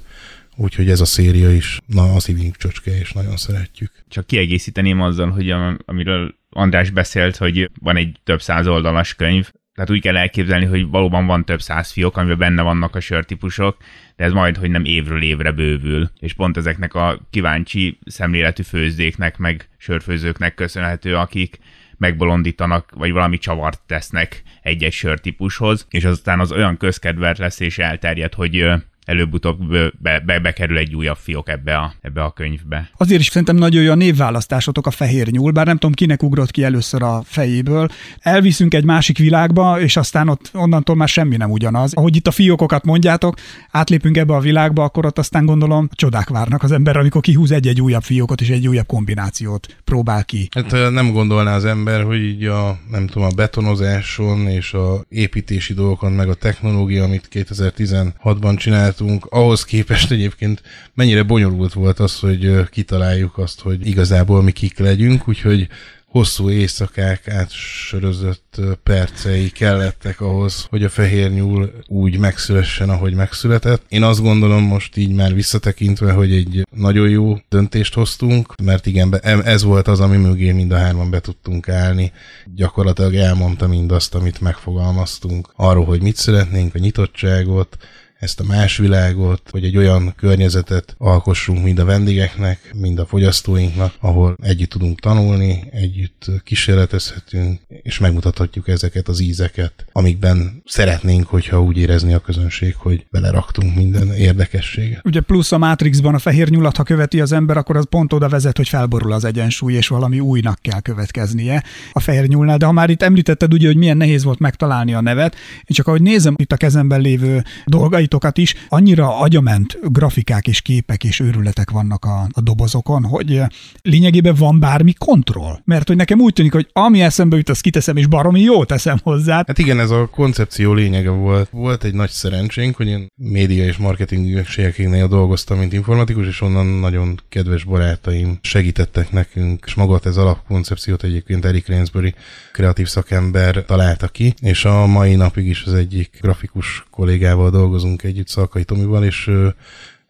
[0.57, 3.91] Úgyhogy ez a széria is, na, az szívünk csöcske, és nagyon szeretjük.
[4.09, 5.53] Csak kiegészíteném azzal, hogy
[5.85, 10.87] amiről András beszélt, hogy van egy több száz oldalas könyv, tehát úgy kell elképzelni, hogy
[10.87, 13.77] valóban van több száz fiók, amiben benne vannak a sörtípusok,
[14.15, 16.09] de ez majd, hogy nem évről évre bővül.
[16.19, 21.59] És pont ezeknek a kíváncsi szemléletű főzdéknek, meg sörfőzőknek köszönhető, akik
[21.97, 28.33] megbolondítanak, vagy valami csavart tesznek egy-egy sörtípushoz, és aztán az olyan közkedvelt lesz és elterjed,
[28.33, 28.71] hogy
[29.05, 29.59] előbb-utóbb
[29.99, 32.89] be, be, bekerül egy újabb fiók ebbe a, ebbe a könyvbe.
[32.97, 36.51] Azért is szerintem nagyon jó a névválasztásotok a fehér nyúl, bár nem tudom, kinek ugrott
[36.51, 37.87] ki először a fejéből.
[38.19, 41.93] Elviszünk egy másik világba, és aztán ott onnantól már semmi nem ugyanaz.
[41.93, 43.35] Ahogy itt a fiókokat mondjátok,
[43.71, 47.81] átlépünk ebbe a világba, akkor ott aztán gondolom csodák várnak az ember, amikor kihúz egy-egy
[47.81, 50.49] újabb fiókot és egy újabb kombinációt próbál ki.
[50.51, 55.73] Hát nem gondolná az ember, hogy így a, nem tudom, a betonozáson és a építési
[55.73, 58.57] dolgokon, meg a technológia, amit 2016-ban
[58.95, 60.61] csináltunk, ahhoz képest egyébként
[60.93, 65.67] mennyire bonyolult volt az, hogy kitaláljuk azt, hogy igazából mi kik legyünk, úgyhogy
[66.15, 73.83] hosszú éjszakák átsörözött percei kellettek ahhoz, hogy a fehér nyúl úgy megszülessen, ahogy megszületett.
[73.89, 79.19] Én azt gondolom most így már visszatekintve, hogy egy nagyon jó döntést hoztunk, mert igen,
[79.23, 82.11] ez volt az, ami mögé mind a hárman be tudtunk állni.
[82.55, 87.77] Gyakorlatilag elmondta mindazt, amit megfogalmaztunk arról, hogy mit szeretnénk, a nyitottságot,
[88.25, 93.93] ezt a más világot, hogy egy olyan környezetet alkossunk mind a vendégeknek, mind a fogyasztóinknak,
[93.99, 101.77] ahol együtt tudunk tanulni, együtt kísérletezhetünk, és megmutathatjuk ezeket az ízeket, amikben szeretnénk, hogyha úgy
[101.77, 105.01] érezni a közönség, hogy beleraktunk minden érdekességet.
[105.03, 108.29] Ugye plusz a Matrixban a fehér nyulat, ha követi az ember, akkor az pont oda
[108.29, 112.57] vezet, hogy felborul az egyensúly, és valami újnak kell következnie a fehér nyúlnál.
[112.57, 115.87] De ha már itt említetted ugye, hogy milyen nehéz volt megtalálni a nevet, én csak
[115.87, 121.19] ahogy nézem itt a kezemben lévő dolgait, rajtokat is, annyira agyament grafikák és képek és
[121.19, 123.47] őrületek vannak a, a dobozokon, hogy eh,
[123.81, 125.59] lényegében van bármi kontroll.
[125.63, 128.97] Mert hogy nekem úgy tűnik, hogy ami eszembe jut, azt kiteszem, és baromi jó teszem
[129.03, 129.43] hozzá.
[129.47, 131.49] Hát igen, ez a koncepció lényege volt.
[131.51, 136.65] Volt egy nagy szerencsénk, hogy én média és marketing ügynökségeknél dolgoztam, mint informatikus, és onnan
[136.65, 142.13] nagyon kedves barátaim segítettek nekünk, és magát ez alapkoncepciót egyébként Eric Rainsbury
[142.51, 148.27] kreatív szakember találta ki, és a mai napig is az egyik grafikus kollégával dolgozunk együtt,
[148.27, 149.31] Szalkai Tomival, és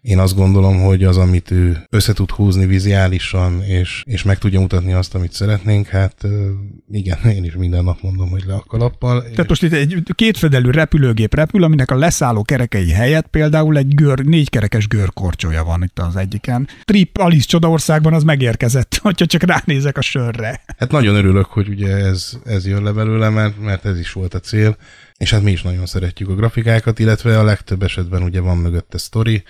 [0.06, 4.60] én azt gondolom, hogy az, amit ő össze tud húzni vizuálisan, és, és meg tudja
[4.60, 6.28] mutatni azt, amit szeretnénk, hát
[6.92, 9.22] igen, én is minden nap mondom, hogy le a kalappal.
[9.22, 14.20] Tehát most itt egy kétfedelű repülőgép repül, aminek a leszálló kerekei helyett például egy gör,
[14.20, 16.68] négykerekes görkorcsolya van itt az egyiken.
[16.84, 20.64] Trip Alice Csodaországban az megérkezett, hogyha csak ránézek a sörre.
[20.78, 24.34] Hát nagyon örülök, hogy ugye ez, ez jön le belőle, mert, mert ez is volt
[24.34, 24.78] a cél
[25.18, 28.98] és hát mi is nagyon szeretjük a grafikákat, illetve a legtöbb esetben ugye van mögötte
[28.98, 29.44] sztori,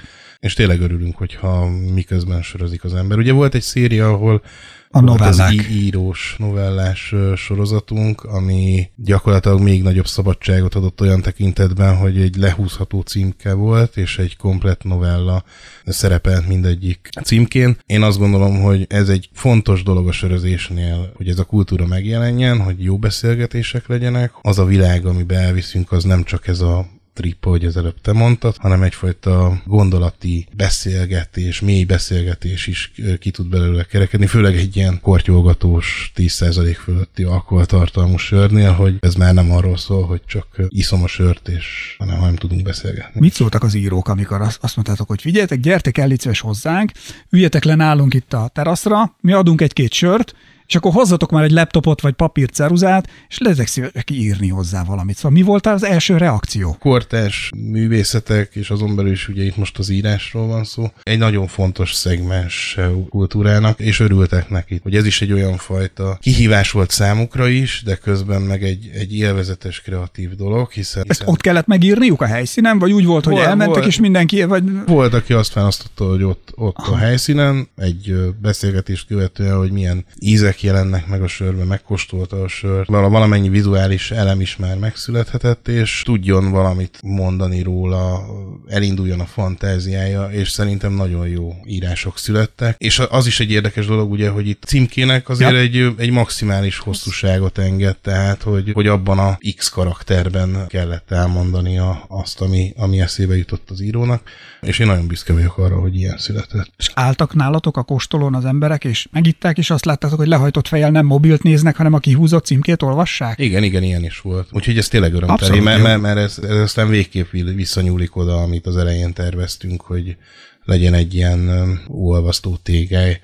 [0.45, 3.17] és tényleg örülünk, hogyha miközben sörözik az ember.
[3.17, 4.41] Ugye volt egy széria, ahol
[4.89, 5.53] a novellák.
[5.59, 13.01] Az írós, novellás sorozatunk, ami gyakorlatilag még nagyobb szabadságot adott olyan tekintetben, hogy egy lehúzható
[13.01, 15.43] címke volt, és egy komplet novella
[15.85, 17.77] szerepelt mindegyik címkén.
[17.85, 22.59] Én azt gondolom, hogy ez egy fontos dolog a sörözésnél, hogy ez a kultúra megjelenjen,
[22.59, 24.31] hogy jó beszélgetések legyenek.
[24.41, 28.13] Az a világ, amiben elviszünk, az nem csak ez a trip, ahogy az előbb te
[28.13, 34.99] mondtad, hanem egyfajta gondolati beszélgetés, mély beszélgetés is ki tud belőle kerekedni, főleg egy ilyen
[35.01, 41.07] kortyolgatós 10% fölötti alkoholtartalmú sörnél, hogy ez már nem arról szól, hogy csak iszom a
[41.07, 43.19] sört, és hanem nem tudunk beszélgetni.
[43.19, 46.91] Mit szóltak az írók, amikor azt, mondtátok, hogy figyeljetek, gyertek el hozzánk,
[47.29, 50.35] üljetek le nálunk itt a teraszra, mi adunk egy-két sört,
[50.67, 55.15] és akkor hozzatok már egy laptopot vagy papírceruzát, és lezek szívesek írni hozzá valamit.
[55.15, 56.75] Szóval mi volt az első reakció?
[56.79, 61.47] Kortás művészetek, és azon belül is ugye itt most az írásról van szó, egy nagyon
[61.47, 62.77] fontos szegmens
[63.09, 67.95] kultúrának, és örültek neki, hogy ez is egy olyan fajta kihívás volt számukra is, de
[67.95, 71.03] közben meg egy, egy élvezetes kreatív dolog, hiszen...
[71.07, 74.43] Ezt ott kellett megírniuk a helyszínen, vagy úgy volt, hogy volt, elmentek, volt, és mindenki...
[74.43, 74.63] Vagy...
[74.85, 80.54] Volt, aki azt választotta, hogy ott, ott a helyszínen, egy beszélgetést követően, hogy milyen ízek
[80.55, 86.01] ízek jelennek meg a sörben, megkóstolta a sört, valamennyi vizuális elem is már megszülethetett, és
[86.05, 88.25] tudjon valamit mondani róla,
[88.67, 92.75] elinduljon a fantáziája, és szerintem nagyon jó írások születtek.
[92.77, 95.57] És az is egy érdekes dolog, ugye, hogy itt címkének azért ja.
[95.57, 102.41] egy, egy maximális hosszúságot enged, tehát, hogy, hogy abban a X karakterben kellett elmondani azt,
[102.41, 104.21] ami, ami eszébe jutott az írónak,
[104.61, 106.71] és én nagyon büszke vagyok arra, hogy ilyen született.
[106.77, 110.91] És álltak nálatok a kóstolón az emberek, és megitták, és azt láttátok, hogy lehajtott fejjel
[110.91, 113.39] nem mobilt néznek, hanem a kihúzott címkét olvassák?
[113.39, 114.47] Igen, igen, ilyen is volt.
[114.51, 118.77] Úgyhogy ez tényleg örömteli, mert, mert, mert ez, ez aztán végképp visszanyúlik oda, amit az
[118.77, 120.17] elején terveztünk, hogy
[120.65, 121.49] legyen egy ilyen
[121.87, 123.19] olvasztó tégely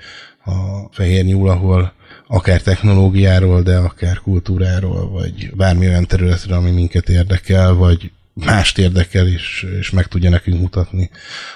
[0.46, 0.52] a
[0.92, 1.94] fehér nyúl, ahol
[2.28, 9.28] akár technológiáról, de akár kultúráról, vagy bármi olyan területről, ami minket érdekel, vagy mást érdekel,
[9.28, 11.10] és, és meg tudja nekünk mutatni,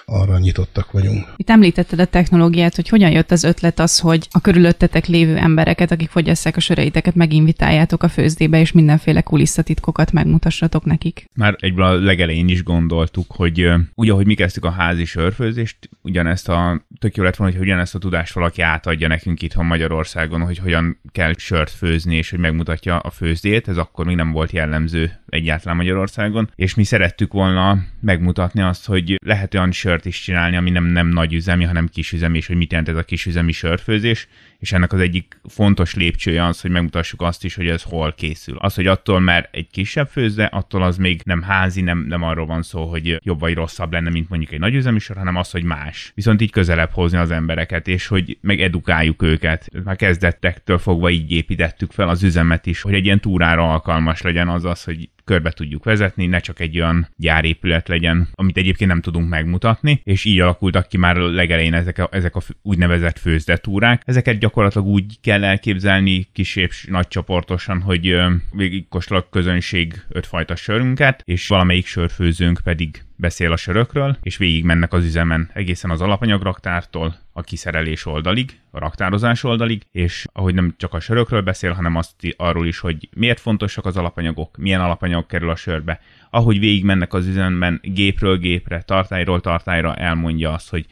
[0.06, 1.34] arra nyitottak vagyunk.
[1.36, 5.92] Itt említetted a technológiát, hogy hogyan jött az ötlet az, hogy a körülöttetek lévő embereket,
[5.92, 11.26] akik fogyasszák a söreiteket, meginvitáljátok a főzdébe, és mindenféle kulisszatitkokat megmutassatok nekik.
[11.34, 16.50] Már egyből a legelején is gondoltuk, hogy ugye, hogy mi kezdtük a házi sörfőzést, ugyanezt
[16.50, 20.58] a, tök jó lett volna, hogy ugyanezt a tudást valaki átadja nekünk itthon Magyarországon, hogy
[20.58, 25.12] hogyan kell sört főzni, és hogy megmutatja a főzdét, ez akkor még nem volt jellemző
[25.30, 30.70] egyáltalán Magyarországon, és mi szerettük volna megmutatni azt, hogy lehet olyan sört is csinálni, ami
[30.70, 33.52] nem, nem nagy üzemi, hanem kis üzemi, és hogy mit jelent ez a kis üzemi
[33.52, 34.28] sörfőzés,
[34.66, 38.58] és ennek az egyik fontos lépcsője az, hogy megmutassuk azt is, hogy ez hol készül.
[38.58, 42.46] Az, hogy attól, mert egy kisebb főzde, attól az még nem házi, nem, nem arról
[42.46, 45.64] van szó, hogy jobb vagy rosszabb lenne, mint mondjuk egy nagyüzemi sor, hanem az, hogy
[45.64, 46.12] más.
[46.16, 49.70] Viszont így közelebb hozni az embereket, és hogy meg edukáljuk őket.
[49.84, 54.48] Már kezdettektől fogva így építettük fel az üzemet is, hogy egy ilyen túrára alkalmas legyen
[54.48, 59.02] az az, hogy körbe tudjuk vezetni, ne csak egy olyan gyárépület legyen, amit egyébként nem
[59.02, 64.02] tudunk megmutatni, és így alakultak ki már legelején ezek a, ezek a úgynevezett főzdetúrák.
[64.06, 68.18] Ezeket gyakorlatilag úgy kell elképzelni kisebb nagy csoportosan, hogy
[68.52, 74.94] végigkóstol a közönség ötfajta sörünket, és valamelyik sörfőzőnk pedig beszél a sörökről, és végig mennek
[74.94, 80.94] az üzemen egészen az alapanyagraktártól a kiszerelés oldalig, a raktározás oldalig, és ahogy nem csak
[80.94, 85.50] a sörökről beszél, hanem azt arról is, hogy miért fontosak az alapanyagok, milyen alapanyag kerül
[85.50, 90.86] a sörbe, ahogy végig mennek az üzemben gépről gépre, tartályról tartályra elmondja azt, hogy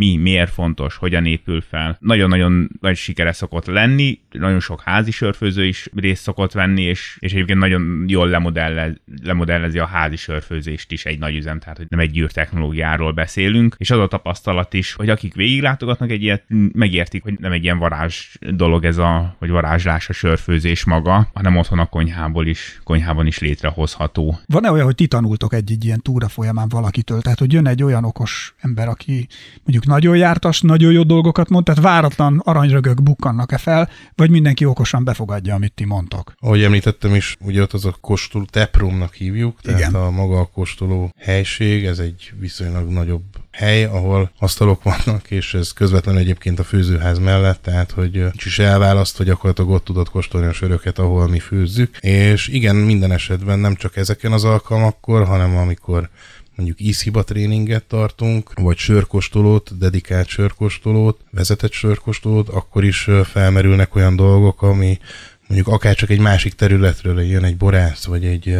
[0.00, 1.96] mi, miért fontos, hogyan épül fel.
[2.00, 7.32] Nagyon-nagyon nagy sikere szokott lenni, nagyon sok házi sörfőző is részt szokott venni, és, és
[7.32, 11.98] egyébként nagyon jól lemodellez, lemodellezi a házi sörfőzést is egy nagy üzem, tehát hogy nem
[11.98, 17.22] egy gyűr technológiáról beszélünk, és az a tapasztalat is, hogy akik végiglátogatnak egy ilyet, megértik,
[17.22, 21.78] hogy nem egy ilyen varázs dolog ez a, hogy varázslás a sörfőzés maga, hanem otthon
[21.78, 24.38] a konyhából is, konyhában is létrehozható.
[24.46, 27.20] Van-e olyan, hogy ti tanultok egy-egy ilyen túra folyamán valakitől?
[27.20, 29.26] Tehát, hogy jön egy olyan okos ember, aki
[29.62, 35.04] mondjuk nagyon jártas, nagyon jó dolgokat mond, tehát váratlan aranyrögök bukkannak-e fel, vagy mindenki okosan
[35.04, 36.32] befogadja, amit ti mondtok?
[36.40, 39.94] Ahogy említettem is, ugye ott az a kóstoló teprumnak hívjuk, tehát Igen.
[39.94, 45.72] a maga a kóstoló helység, ez egy viszonylag nagyobb hely, ahol asztalok vannak, és ez
[45.72, 50.52] közvetlenül egyébként a főzőház mellett, tehát hogy is elválaszt, hogy gyakorlatilag ott tudod kóstolni a
[50.52, 51.96] söröket, ahol mi főzzük.
[51.96, 56.08] És igen, minden esetben nem csak ezeken az alkalmakkor, hanem amikor
[56.60, 64.62] mondjuk ízhiba tréninget tartunk, vagy sörkostolót, dedikált sörkostolót, vezetett sörkostolót, akkor is felmerülnek olyan dolgok,
[64.62, 64.98] ami
[65.46, 68.56] mondjuk akár csak egy másik területről jön egy borász, vagy egy,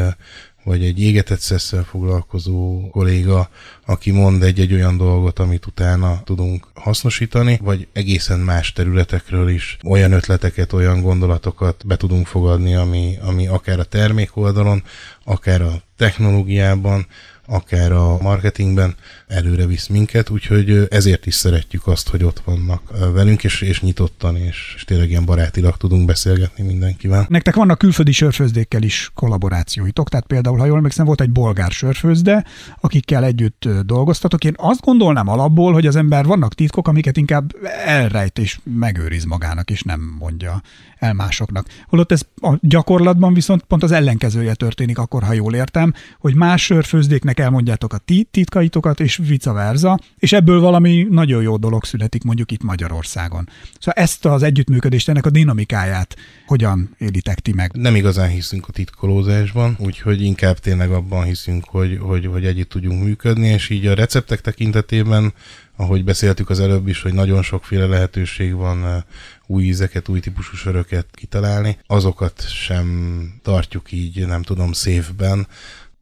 [0.64, 3.48] vagy egy égetett szesszel foglalkozó kolléga,
[3.86, 10.12] aki mond egy-egy olyan dolgot, amit utána tudunk hasznosítani, vagy egészen más területekről is olyan
[10.12, 14.82] ötleteket, olyan gondolatokat be tudunk fogadni, ami, ami akár a termék oldalon,
[15.24, 17.06] akár a technológiában,
[17.50, 18.94] akár a marketingben
[19.30, 24.36] előre visz minket, úgyhogy ezért is szeretjük azt, hogy ott vannak velünk, és, és nyitottan,
[24.36, 27.26] és, és tényleg ilyen barátilag tudunk beszélgetni mindenkivel.
[27.28, 32.44] Nektek vannak külföldi sörfőzdékkel is kollaborációitok, tehát például, ha jól emlékszem, volt egy bolgár sörfőzde,
[32.80, 34.44] akikkel együtt dolgoztatok.
[34.44, 37.52] Én azt gondolnám alapból, hogy az ember vannak titkok, amiket inkább
[37.84, 40.62] elrejt és megőriz magának, és nem mondja
[40.98, 41.66] el másoknak.
[41.86, 46.64] Holott ez a gyakorlatban viszont pont az ellenkezője történik akkor, ha jól értem, hogy más
[46.64, 52.22] sörfőzdéknek elmondjátok a ti titkaitokat, és vice versa, és ebből valami nagyon jó dolog születik
[52.22, 53.48] mondjuk itt Magyarországon.
[53.78, 57.72] Szóval ezt az együttműködést, ennek a dinamikáját hogyan élitek ti meg?
[57.72, 63.02] Nem igazán hiszünk a titkolózásban, úgyhogy inkább tényleg abban hiszünk, hogy, hogy, hogy együtt tudjunk
[63.02, 65.32] működni, és így a receptek tekintetében
[65.80, 69.02] ahogy beszéltük az előbb is, hogy nagyon sokféle lehetőség van eh,
[69.46, 71.78] új ízeket, új típusú söröket kitalálni.
[71.86, 75.46] Azokat sem tartjuk így, nem tudom, széfben,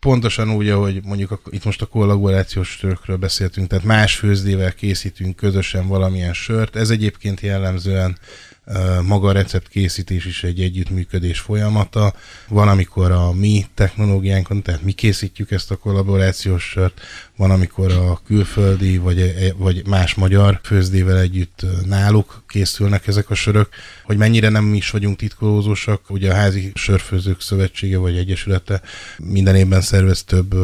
[0.01, 5.37] pontosan úgy, ahogy mondjuk a, itt most a kollaborációs sörökről beszéltünk, tehát más főzdével készítünk
[5.37, 6.77] közösen valamilyen sört.
[6.77, 8.19] Ez egyébként jellemzően
[9.03, 12.15] maga a recept készítés is egy együttműködés folyamata.
[12.49, 17.01] Van, amikor a mi technológiánkon, tehát mi készítjük ezt a kollaborációs sört,
[17.37, 23.35] van, amikor a külföldi vagy, e, vagy más magyar főzdével együtt náluk készülnek ezek a
[23.35, 23.69] sörök.
[24.05, 28.81] Hogy mennyire nem is vagyunk titkolózósak, ugye a Házi Sörfőzők Szövetsége vagy Egyesülete
[29.19, 30.55] minden évben szervez több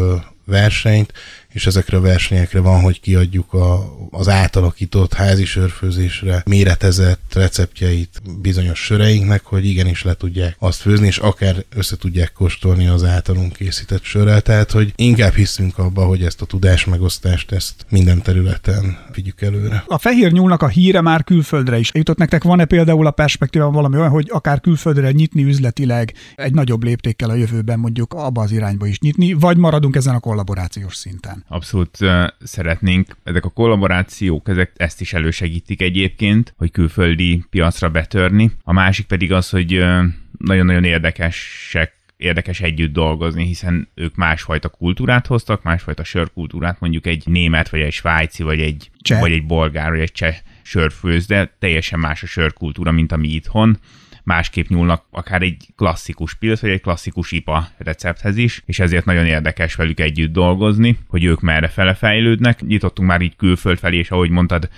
[0.45, 1.13] versenyt,
[1.55, 8.79] és ezekre a versenyekre van, hogy kiadjuk a, az átalakított házi sörfőzésre méretezett receptjeit bizonyos
[8.79, 14.03] söreinknek, hogy igenis le tudják azt főzni, és akár össze tudják kóstolni az általunk készített
[14.03, 14.41] sörrel.
[14.41, 19.85] Tehát, hogy inkább hiszünk abba, hogy ezt a tudás megosztást ezt minden területen vigyük előre.
[19.87, 22.43] A fehér nyúlnak a híre már külföldre is jutott nektek.
[22.43, 27.35] Van-e például a perspektíva valami olyan, hogy akár külföldre nyitni üzletileg egy nagyobb léptékkel a
[27.35, 31.44] jövőben mondjuk abba az irányba is nyitni, vagy maradunk ezen a kollaborációs szinten?
[31.49, 33.17] Abszolút uh, szeretnénk.
[33.25, 38.51] Ezek a kollaborációk, ezek ezt is elősegítik egyébként, hogy külföldi piacra betörni.
[38.63, 40.05] A másik pedig az, hogy uh,
[40.39, 47.69] nagyon-nagyon érdekesek érdekes együtt dolgozni, hiszen ők másfajta kultúrát hoztak, másfajta sörkultúrát, mondjuk egy német,
[47.69, 49.21] vagy egy svájci, vagy egy, cseh.
[49.21, 53.79] vagy egy bolgár, vagy egy cseh sörfőz, de teljesen más a sörkultúra, mint ami itthon
[54.25, 59.27] másképp nyúlnak akár egy klasszikus pilz, vagy egy klasszikus IPA recepthez is, és ezért nagyon
[59.27, 62.61] érdekes velük együtt dolgozni, hogy ők merre fele fejlődnek.
[62.61, 64.69] Nyitottunk már így külföld felé, és ahogy mondtad,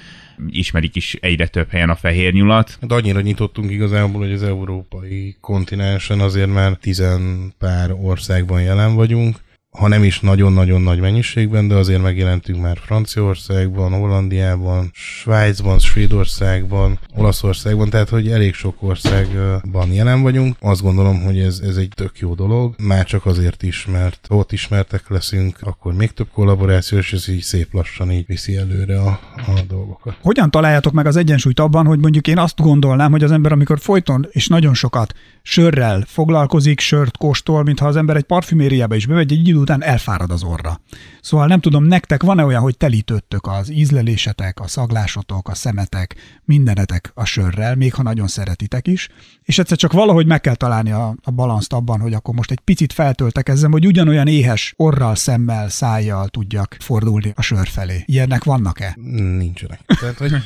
[0.49, 2.78] ismerik is egyre több helyen a fehér nyulat.
[2.80, 9.36] De annyira nyitottunk igazából, hogy az európai kontinensen azért már tizen pár országban jelen vagyunk,
[9.77, 17.91] ha nem is nagyon-nagyon nagy mennyiségben, de azért megjelentünk már Franciaországban, Hollandiában, Svájcban, Svédországban, Olaszországban,
[17.91, 20.57] tehát hogy elég sok országban jelen vagyunk.
[20.61, 24.53] Azt gondolom, hogy ez, ez egy tök jó dolog, már csak azért is, mert ott
[24.53, 29.20] ismertek leszünk, akkor még több kollaboráció, és ez így szép lassan így viszi előre a,
[29.37, 30.16] a dolgokat.
[30.22, 33.79] Hogyan találjátok meg az egyensúlyt abban, hogy mondjuk én azt gondolnám, hogy az ember, amikor
[33.81, 39.33] folyton és nagyon sokat sörrel foglalkozik, sört kóstol, mintha az ember egy parfümériába is bemegy,
[39.33, 40.81] egy idő után elfárad az orra.
[41.21, 46.14] Szóval nem tudom, nektek van-e olyan, hogy telítődtök az ízlelésetek, a szaglásotok, a szemetek,
[46.45, 49.09] mindenetek a sörrel, még ha nagyon szeretitek is,
[49.43, 52.61] és egyszer csak valahogy meg kell találni a, a balanszt abban, hogy akkor most egy
[52.61, 58.03] picit feltöltekezzem, hogy ugyanolyan éhes orral, szemmel, szájjal tudjak fordulni a sör felé.
[58.07, 58.97] Ilyenek vannak-e?
[59.39, 59.81] Nincsenek.
[60.01, 60.33] Tehát, hogy...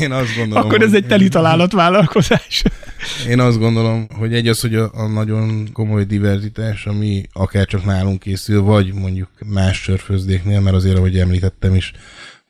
[0.00, 2.62] Én azt gondolom, Akkor ez egy teli találat vállalkozás.
[3.28, 7.84] Én azt gondolom, hogy egy az, hogy a, a nagyon komoly diverzitás, ami akár csak
[7.84, 11.92] nálunk készül, vagy mondjuk más sörfőzdéknél, mert azért, ahogy említettem is,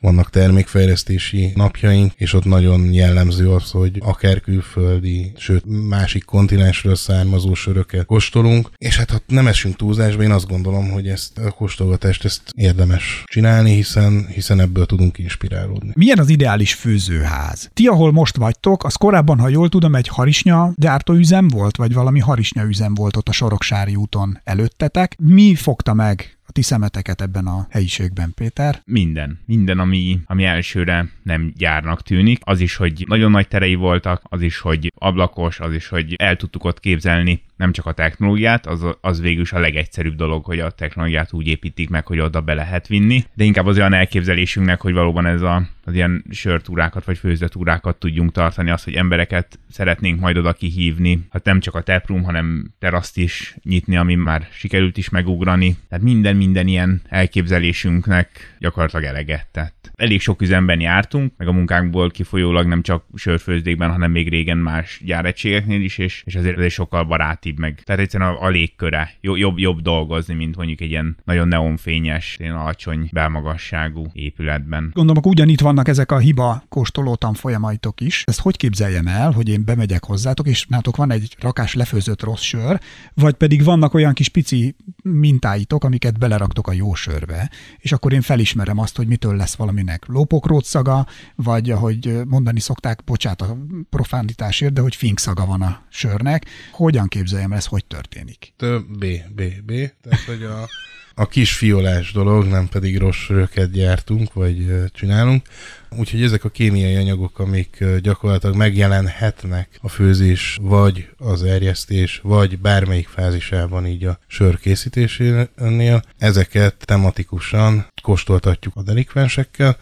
[0.07, 7.55] vannak termékfejlesztési napjaink, és ott nagyon jellemző az, hogy akár külföldi, sőt másik kontinensről származó
[7.55, 12.25] söröket kóstolunk, és hát ha nem esünk túlzásba, én azt gondolom, hogy ezt a kóstolgatást
[12.25, 15.91] ezt érdemes csinálni, hiszen, hiszen ebből tudunk inspirálódni.
[15.95, 17.71] Milyen az ideális főzőház?
[17.75, 22.21] Ti, ahol most vagytok, az korábban, ha jól tudom, egy harisnya gyártóüzem volt, vagy valami
[22.21, 25.17] harisnya üzem volt ott a Soroksári úton előttetek.
[25.19, 28.83] Mi fogta meg ti szemeteket ebben a helyiségben, Péter?
[28.85, 29.39] Minden.
[29.47, 32.41] Minden, ami, ami elsőre nem gyárnak tűnik.
[32.45, 36.37] Az is, hogy nagyon nagy terei voltak, az is, hogy ablakos, az is, hogy el
[36.37, 40.61] tudtuk ott képzelni nem csak a technológiát, az, az végül is a legegyszerűbb dolog, hogy
[40.61, 44.81] a technológiát úgy építik meg, hogy oda be lehet vinni, de inkább az olyan elképzelésünknek,
[44.81, 50.21] hogy valóban ez a, az ilyen sörtúrákat vagy főzőtúrákat tudjunk tartani, az, hogy embereket szeretnénk
[50.21, 54.97] majd oda kihívni, hát nem csak a teprum, hanem teraszt is nyitni, ami már sikerült
[54.97, 55.77] is megugrani.
[55.89, 59.91] Tehát minden, minden ilyen elképzelésünknek gyakorlatilag eleget tett.
[59.95, 65.01] Elég sok üzemben jártunk, meg a munkánkból kifolyólag nem csak sörfőzdékben, hanem még régen más
[65.05, 67.05] gyáregységeknél is, és, és azért ez sokkal
[67.47, 67.83] barátibb meg.
[67.85, 72.55] Tehát egyszerűen a, a légköre jobb, jobb dolgozni, mint mondjuk egy ilyen nagyon neonfényes, ilyen
[72.55, 74.91] alacsony belmagasságú épületben.
[74.93, 78.23] Gondolom, hogy ugyanitt vannak ezek a hiba kóstoló tanfolyamaitok is.
[78.27, 82.43] Ezt hogy képzeljem el, hogy én bemegyek hozzátok, és nálatok van egy rakás lefőzött rossz
[82.43, 82.81] sör,
[83.15, 88.23] vagy pedig vannak olyan kis pici mintáitok, amiket beleraktok a jó sörbe, és akkor én
[88.23, 93.57] felismerem azt, hogy mitől lesz valaminek lópokrót szaga, vagy ahogy mondani szokták, bocsát a
[93.91, 96.47] profánitásért, de hogy fink szaga van a sörnek.
[96.73, 98.53] Hogyan képzeljem ez, hogy történik?
[98.89, 99.73] B, B, B.
[100.03, 100.69] Tehát, hogy a,
[101.15, 105.47] a kis fiolás dolog, nem pedig rossz söröket gyártunk, vagy csinálunk.
[105.91, 113.09] Úgyhogy ezek a kémiai anyagok, amik gyakorlatilag megjelenhetnek a főzés, vagy az erjesztés, vagy bármelyik
[113.09, 119.77] fázisában így a sör készítésénél, ezeket tematikusan kóstoltatjuk a delikvensekkel,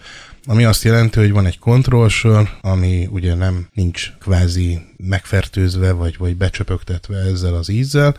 [0.47, 6.37] ami azt jelenti, hogy van egy kontrollsor, ami ugye nem nincs kvázi megfertőzve, vagy, vagy
[6.37, 8.17] becsöpögtetve ezzel az ízzel,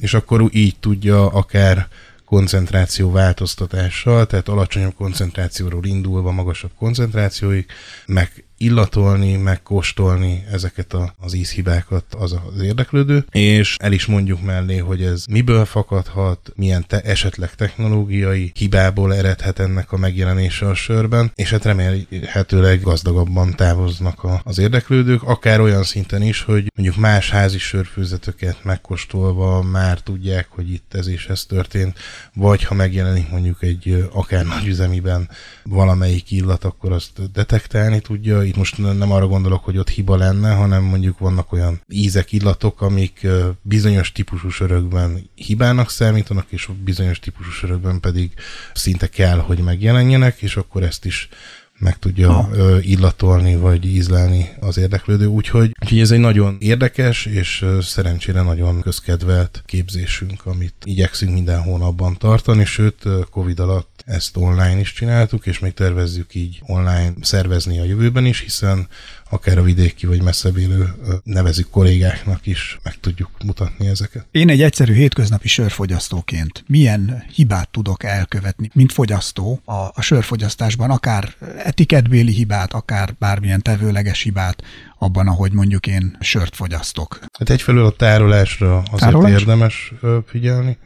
[0.00, 1.88] és akkor így tudja akár
[2.24, 7.66] koncentráció változtatással, tehát alacsonyabb koncentrációról indulva magasabb koncentrációig,
[8.06, 14.76] meg illatolni, megkóstolni ezeket a, az ízhibákat az az érdeklődő, és el is mondjuk mellé,
[14.76, 21.32] hogy ez miből fakadhat, milyen te, esetleg technológiai hibából eredhet ennek a megjelenése a sörben,
[21.34, 27.30] és hát remélhetőleg gazdagabban távoznak a, az érdeklődők, akár olyan szinten is, hogy mondjuk más
[27.30, 31.98] házi sörfőzeteket megkóstolva már tudják, hogy itt ez és ez történt,
[32.34, 35.28] vagy ha megjelenik mondjuk egy akár nagyüzemiben
[35.62, 38.48] valamelyik illat, akkor azt detektálni tudja.
[38.50, 42.80] Itt most nem arra gondolok, hogy ott hiba lenne, hanem mondjuk vannak olyan ízek, illatok,
[42.80, 43.26] amik
[43.62, 48.30] bizonyos típusú sörökben hibának számítanak, és bizonyos típusú sörökben pedig
[48.74, 51.28] szinte kell, hogy megjelenjenek, és akkor ezt is
[51.78, 52.48] meg tudja ha.
[52.80, 55.26] illatolni, vagy ízlelni az érdeklődő.
[55.26, 62.16] Úgyhogy, úgyhogy ez egy nagyon érdekes, és szerencsére nagyon közkedvelt képzésünk, amit igyekszünk minden hónapban
[62.16, 67.84] tartani, sőt, Covid alatt ezt online is csináltuk, és még tervezzük így online szervezni a
[67.84, 68.88] jövőben is, hiszen
[69.30, 70.94] akár a vidéki vagy messzebb élő
[71.24, 74.26] nevezük kollégáknak is meg tudjuk mutatni ezeket.
[74.30, 81.34] Én egy egyszerű hétköznapi sörfogyasztóként milyen hibát tudok elkövetni, mint fogyasztó a, a sörfogyasztásban, akár
[81.64, 84.62] etiketbéli hibát, akár bármilyen tevőleges hibát
[84.98, 87.18] abban, ahogy mondjuk én sört fogyasztok.
[87.38, 89.30] Hát egyfelől a tárolásra azért Tárolás?
[89.30, 89.92] érdemes
[90.26, 90.78] figyelni.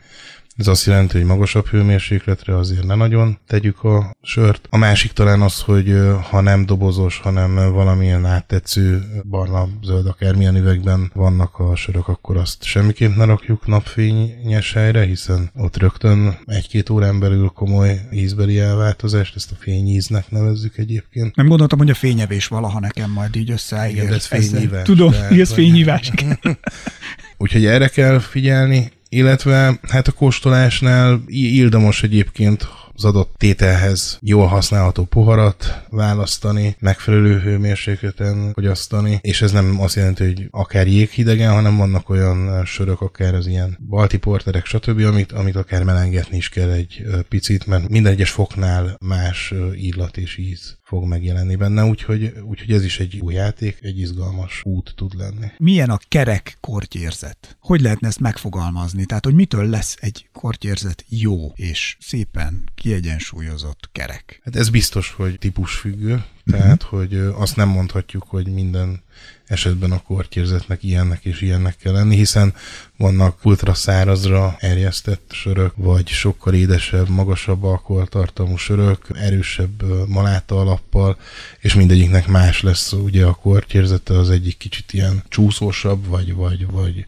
[0.56, 4.66] Ez azt jelenti, hogy magasabb hőmérsékletre azért ne nagyon tegyük a sört.
[4.70, 5.94] A másik talán az, hogy
[6.30, 12.62] ha nem dobozos, hanem valamilyen áttetsző barna, zöld, akármilyen üvegben vannak a sörök, akkor azt
[12.62, 19.52] semmiképp ne rakjuk napfényes helyre, hiszen ott rögtön egy-két órán belül komoly ízbeli elváltozást, ezt
[19.52, 21.36] a fényíznek nevezzük egyébként.
[21.36, 23.88] Nem gondoltam, hogy a fényevés valaha nekem majd így összeáll.
[23.88, 24.84] Igen, ez fényhívás.
[24.84, 26.10] Tudom, ez fényhívás.
[27.38, 35.04] Úgyhogy erre kell figyelni, illetve hát a kóstolásnál ildomos egyébként az adott tételhez jól használható
[35.04, 42.08] poharat választani, megfelelő hőmérsékleten fogyasztani, és ez nem azt jelenti, hogy akár jéghidegen, hanem vannak
[42.08, 47.04] olyan sörök, akár az ilyen balti porterek, stb., amit, amit akár melengetni is kell egy
[47.28, 52.84] picit, mert minden egyes foknál más illat és íz fog megjelenni benne, úgyhogy, úgyhogy ez
[52.84, 55.46] is egy új játék, egy izgalmas út tud lenni.
[55.58, 57.56] Milyen a kerek kortyérzet?
[57.60, 59.04] Hogy lehetne ezt megfogalmazni?
[59.04, 64.40] Tehát, hogy mitől lesz egy kortyérzet jó és szépen kiegyensúlyozott kerek?
[64.44, 66.98] Hát ez biztos, hogy típusfüggő, tehát, uh-huh.
[66.98, 69.02] hogy azt nem mondhatjuk, hogy minden
[69.46, 72.54] esetben a kortyérzetnek ilyennek és ilyennek kell lenni, hiszen
[72.96, 81.18] vannak ultra szárazra erjesztett sörök, vagy sokkal édesebb, magasabb alkoholtartalmú sörök, erősebb maláta alappal,
[81.60, 87.06] és mindegyiknek más lesz ugye a kortyérzete, az egyik kicsit ilyen csúszósabb, vagy, vagy, vagy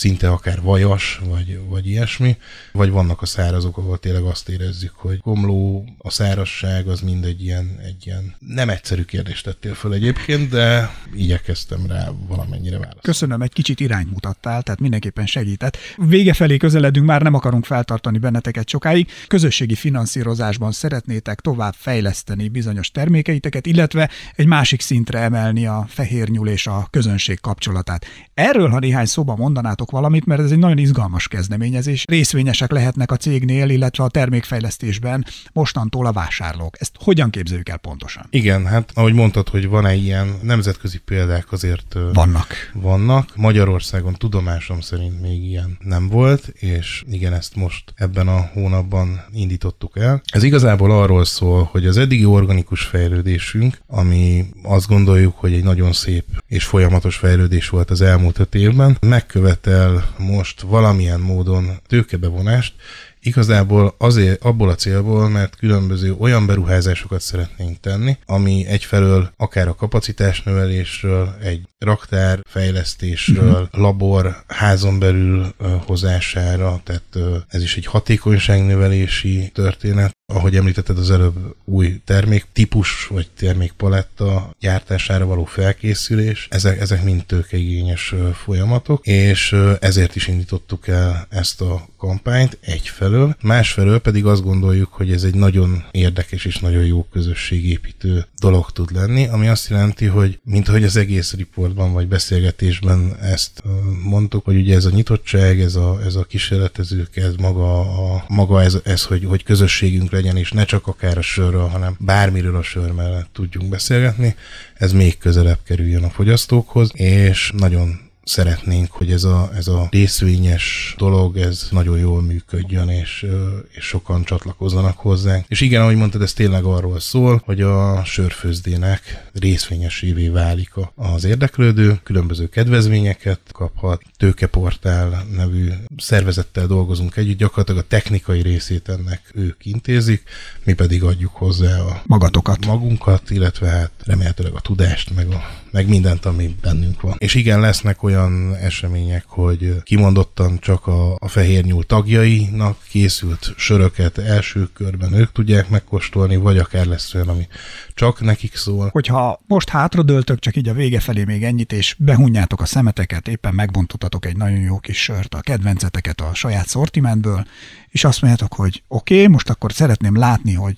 [0.00, 2.36] szinte akár vajas, vagy, vagy ilyesmi,
[2.72, 7.78] vagy vannak a szárazok, ahol tényleg azt érezzük, hogy komló, a szárazság az mindegy ilyen,
[7.84, 13.00] egy ilyen nem egyszerű kérdést tettél föl egyébként, de igyekeztem rá valamennyire válaszolni.
[13.02, 15.76] Köszönöm, egy kicsit irányt mutattál, tehát mindenképpen segített.
[15.96, 19.08] Vége felé közeledünk, már nem akarunk feltartani benneteket sokáig.
[19.26, 26.48] Közösségi finanszírozásban szeretnétek tovább fejleszteni bizonyos termékeiteket, illetve egy másik szintre emelni a fehér nyúl
[26.48, 28.04] és a közönség kapcsolatát.
[28.34, 32.04] Erről, ha néhány szóba mondanátok valamit, mert ez egy nagyon izgalmas kezdeményezés.
[32.08, 36.80] Részvényesek lehetnek a cégnél, illetve a termékfejlesztésben mostantól a vásárlók.
[36.80, 38.26] Ezt hogyan képzeljük el pontosan?
[38.30, 42.70] Igen, hát ahogy mondtad, hogy van-e ilyen nemzetközi példák azért vannak.
[42.74, 43.36] Vannak.
[43.36, 49.98] Magyarországon tudomásom szerint még ilyen nem volt, és igen, ezt most ebben a hónapban indítottuk
[49.98, 50.22] el.
[50.32, 55.92] Ez igazából arról szól, hogy az eddigi organikus fejlődésünk, ami azt gondoljuk, hogy egy nagyon
[55.92, 62.74] szép és folyamatos fejlődés volt az elmúlt öt évben, megkövetel el most valamilyen módon tőkebevonást,
[63.22, 69.74] Igazából azért abból a célból, mert különböző olyan beruházásokat szeretnénk tenni, ami egyfelől akár a
[69.74, 73.80] kapacitásnövelésről, egy raktár fejlesztésről, uh-huh.
[73.80, 81.10] labor házon belül uh, hozására, tehát uh, ez is egy hatékonyságnövelési történet, ahogy említetted az
[81.10, 88.14] előbb új terméktípus vagy termékpaletta gyártására való felkészülés, ezek, ezek mind tőkeigényes
[88.44, 95.12] folyamatok, és ezért is indítottuk el ezt a kampányt egyfelől, másfelől pedig azt gondoljuk, hogy
[95.12, 100.40] ez egy nagyon érdekes és nagyon jó közösségépítő dolog tud lenni, ami azt jelenti, hogy
[100.44, 103.62] mint hogy az egész riportban vagy beszélgetésben ezt
[104.02, 108.62] mondtuk, hogy ugye ez a nyitottság, ez a, ez a kísérletezők, ez maga, a, maga
[108.62, 112.62] ez, ez hogy, hogy közösségünk legyen, és ne csak akár a sörről, hanem bármiről a
[112.62, 114.34] sör mellett tudjunk beszélgetni,
[114.74, 120.94] ez még közelebb kerüljön a fogyasztókhoz, és nagyon szeretnénk, hogy ez a, ez a részvényes
[120.98, 123.26] dolog, ez nagyon jól működjön, és,
[123.70, 125.44] és sokan csatlakozzanak hozzánk.
[125.48, 132.00] És igen, ahogy mondtad, ez tényleg arról szól, hogy a sörfőzdének részvényesévé válik az érdeklődő,
[132.02, 140.22] különböző kedvezményeket kaphat, tőkeportál nevű szervezettel dolgozunk együtt, gyakorlatilag a technikai részét ennek ők intézik,
[140.64, 145.88] mi pedig adjuk hozzá a magatokat, magunkat, illetve hát remélhetőleg a tudást, meg, a, meg
[145.88, 147.14] mindent, ami bennünk van.
[147.18, 148.19] És igen, lesznek olyan
[148.60, 155.68] események, hogy kimondottan csak a, a fehér nyúl tagjainak készült söröket első körben ők tudják
[155.68, 157.48] megkóstolni, vagy akár lesz olyan, ami
[157.94, 158.88] csak nekik szól.
[158.92, 163.54] Hogyha most hátradőltök, csak így a vége felé még ennyit, és behunjátok a szemeteket, éppen
[163.54, 167.44] megbontottatok egy nagyon jó kis sört, a kedvenceteket a saját szortimentből,
[167.88, 170.74] és azt mondjátok, hogy oké, okay, most akkor szeretném látni, hogy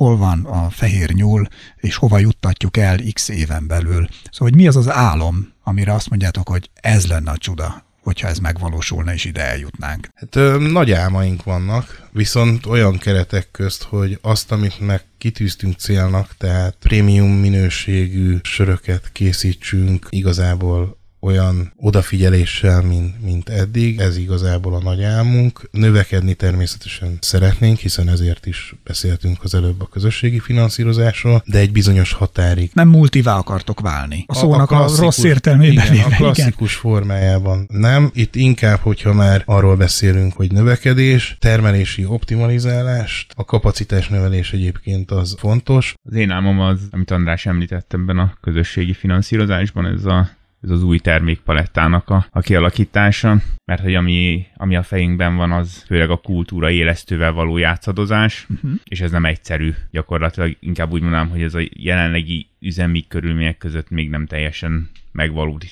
[0.00, 1.46] hol van a fehér nyúl,
[1.76, 4.08] és hova juttatjuk el x éven belül.
[4.30, 8.28] Szóval, hogy mi az az álom, amire azt mondjátok, hogy ez lenne a csuda, hogyha
[8.28, 10.08] ez megvalósulna és ide eljutnánk?
[10.14, 16.34] Hát ö, nagy álmaink vannak, viszont olyan keretek közt, hogy azt, amit meg kitűztünk célnak,
[16.38, 24.00] tehát prémium minőségű söröket készítsünk, igazából olyan odafigyeléssel, mint, mint eddig.
[24.00, 25.68] Ez igazából a nagy álmunk.
[25.70, 32.12] Növekedni természetesen szeretnénk, hiszen ezért is beszéltünk az előbb a közösségi finanszírozásról, de egy bizonyos
[32.12, 32.70] határig.
[32.74, 34.24] Nem multivá akartok válni.
[34.26, 35.94] A szónak a, a rossz értelmében.
[35.94, 36.92] Igen, a klasszikus igen.
[36.92, 38.10] formájában nem.
[38.14, 45.34] Itt inkább, hogyha már arról beszélünk, hogy növekedés, termelési optimalizálást, a kapacitás növelés egyébként az
[45.38, 45.94] fontos.
[46.02, 50.82] Az én álmom az, amit András említett ebben a közösségi finanszírozásban, ez a ez az
[50.82, 56.16] új termékpalettának a, a kialakítása, mert hogy ami, ami a fejünkben van, az főleg a
[56.16, 58.70] kultúra élesztővel való játszadozás, uh-huh.
[58.84, 59.74] és ez nem egyszerű.
[59.90, 64.90] Gyakorlatilag inkább úgy mondanám, hogy ez a jelenlegi üzemi körülmények között még nem teljesen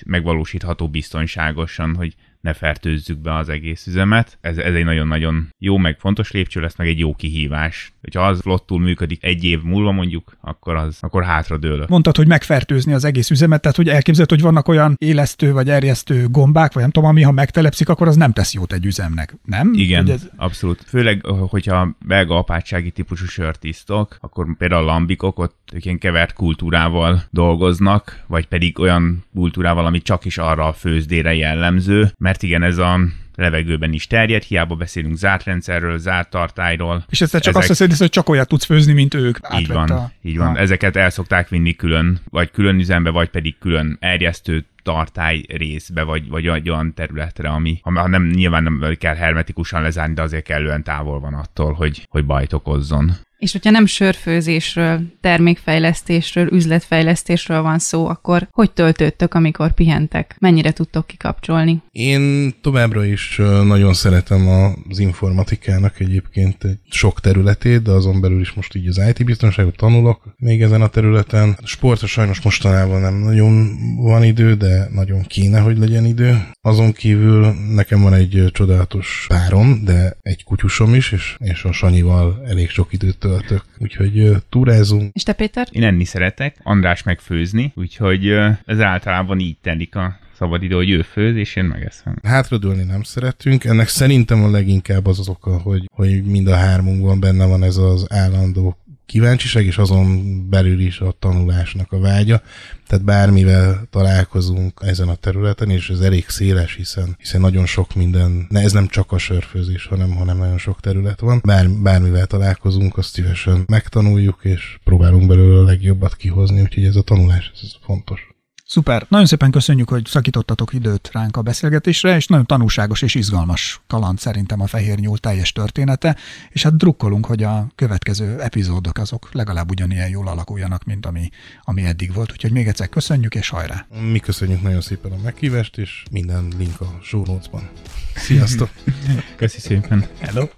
[0.04, 4.38] megvalósítható biztonságosan, hogy ne fertőzzük be az egész üzemet.
[4.40, 7.92] Ez, ez egy nagyon-nagyon jó, meg fontos lépcső lesz, meg egy jó kihívás.
[8.00, 11.86] Hogyha az flottul működik egy év múlva mondjuk, akkor az akkor hátra dől.
[11.88, 16.28] Mondtad, hogy megfertőzni az egész üzemet, tehát hogy elképzelhet, hogy vannak olyan élesztő vagy erjesztő
[16.28, 19.70] gombák, vagy nem tudom, ami ha megtelepszik, akkor az nem tesz jót egy üzemnek, nem?
[19.74, 20.28] Igen, ez...
[20.36, 20.82] abszolút.
[20.86, 27.22] Főleg, hogyha belga apátsági típusú sört isztok, akkor például a lambikok ott ilyen kevert kultúrával
[27.30, 32.78] dolgoznak, vagy pedig olyan kultúrával, ami csak is arra a főzdére jellemző, mert igen, ez
[32.78, 33.00] a
[33.38, 37.04] levegőben is terjed, hiába beszélünk zárt rendszerről, zárt tartályról.
[37.08, 37.56] És ezt csak Ezek...
[37.56, 39.38] azt hiszed, hogy csak olyat tudsz főzni, mint ők.
[39.58, 40.10] Így van, a...
[40.22, 40.48] így van.
[40.48, 40.58] Ha.
[40.58, 46.28] Ezeket el szokták vinni külön, vagy külön üzembe, vagy pedig külön erjesztő tartály részbe, vagy,
[46.28, 50.82] vagy egy olyan területre, ami ha nem nyilván nem kell hermetikusan lezárni, de azért kellően
[50.82, 53.12] távol van attól, hogy, hogy bajt okozzon.
[53.38, 60.36] És hogyha nem sörfőzésről, termékfejlesztésről, üzletfejlesztésről van szó, akkor hogy töltődtök, amikor pihentek?
[60.40, 61.82] Mennyire tudtok kikapcsolni?
[61.90, 64.48] Én továbbra is nagyon szeretem
[64.88, 69.76] az informatikának egyébként egy sok területét, de azon belül is most így az IT biztonságot
[69.76, 71.58] tanulok még ezen a területen.
[71.64, 76.42] Sportra sajnos mostanában nem nagyon van idő, de nagyon kéne, hogy legyen idő.
[76.60, 82.42] Azon kívül nekem van egy csodálatos párom, de egy kutyusom is, és, és a Sanyival
[82.46, 83.64] elég sok időt töltök.
[83.78, 85.14] Úgyhogy túrázunk.
[85.14, 85.68] És te Péter?
[85.70, 88.28] Én enni szeretek, András megfőzni, úgyhogy
[88.64, 92.16] ez általában így telik a szabad idő, hogy ő főz, és én megeszem.
[92.22, 93.64] Hátradőlni nem szeretünk.
[93.64, 97.76] Ennek szerintem a leginkább az az oka, hogy, hogy mind a hármunkban benne van ez
[97.76, 98.76] az állandó
[99.08, 102.42] kíváncsiság, és azon belül is a tanulásnak a vágya.
[102.86, 108.46] Tehát bármivel találkozunk ezen a területen, és ez elég széles, hiszen, hiszen nagyon sok minden,
[108.48, 111.40] ne, ez nem csak a sörfőzés, hanem, hanem nagyon sok terület van.
[111.44, 117.02] Bár, bármivel találkozunk, azt szívesen megtanuljuk, és próbálunk belőle a legjobbat kihozni, úgyhogy ez a
[117.02, 118.27] tanulás, ez fontos.
[118.70, 119.06] Szuper.
[119.08, 124.18] Nagyon szépen köszönjük, hogy szakítottatok időt ránk a beszélgetésre, és nagyon tanulságos és izgalmas kaland
[124.18, 126.16] szerintem a Fehér Nyúl teljes története,
[126.50, 131.30] és hát drukkolunk, hogy a következő epizódok azok legalább ugyanilyen jól alakuljanak, mint ami,
[131.62, 132.32] ami eddig volt.
[132.32, 133.86] Úgyhogy még egyszer köszönjük, és hajrá!
[134.12, 137.68] Mi köszönjük nagyon szépen a meghívást, és minden link a show notes-ban.
[138.14, 138.70] Sziasztok!
[139.36, 140.06] Köszi szépen!
[140.20, 140.48] Hello!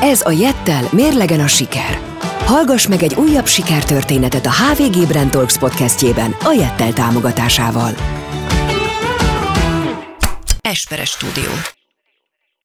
[0.00, 2.15] Ez a Jettel mérlegen a siker.
[2.46, 7.92] Hallgass meg egy újabb sikertörténetet a HVG Brand Talks podcastjében a Jettel támogatásával.
[10.60, 11.75] Esperes Stúdió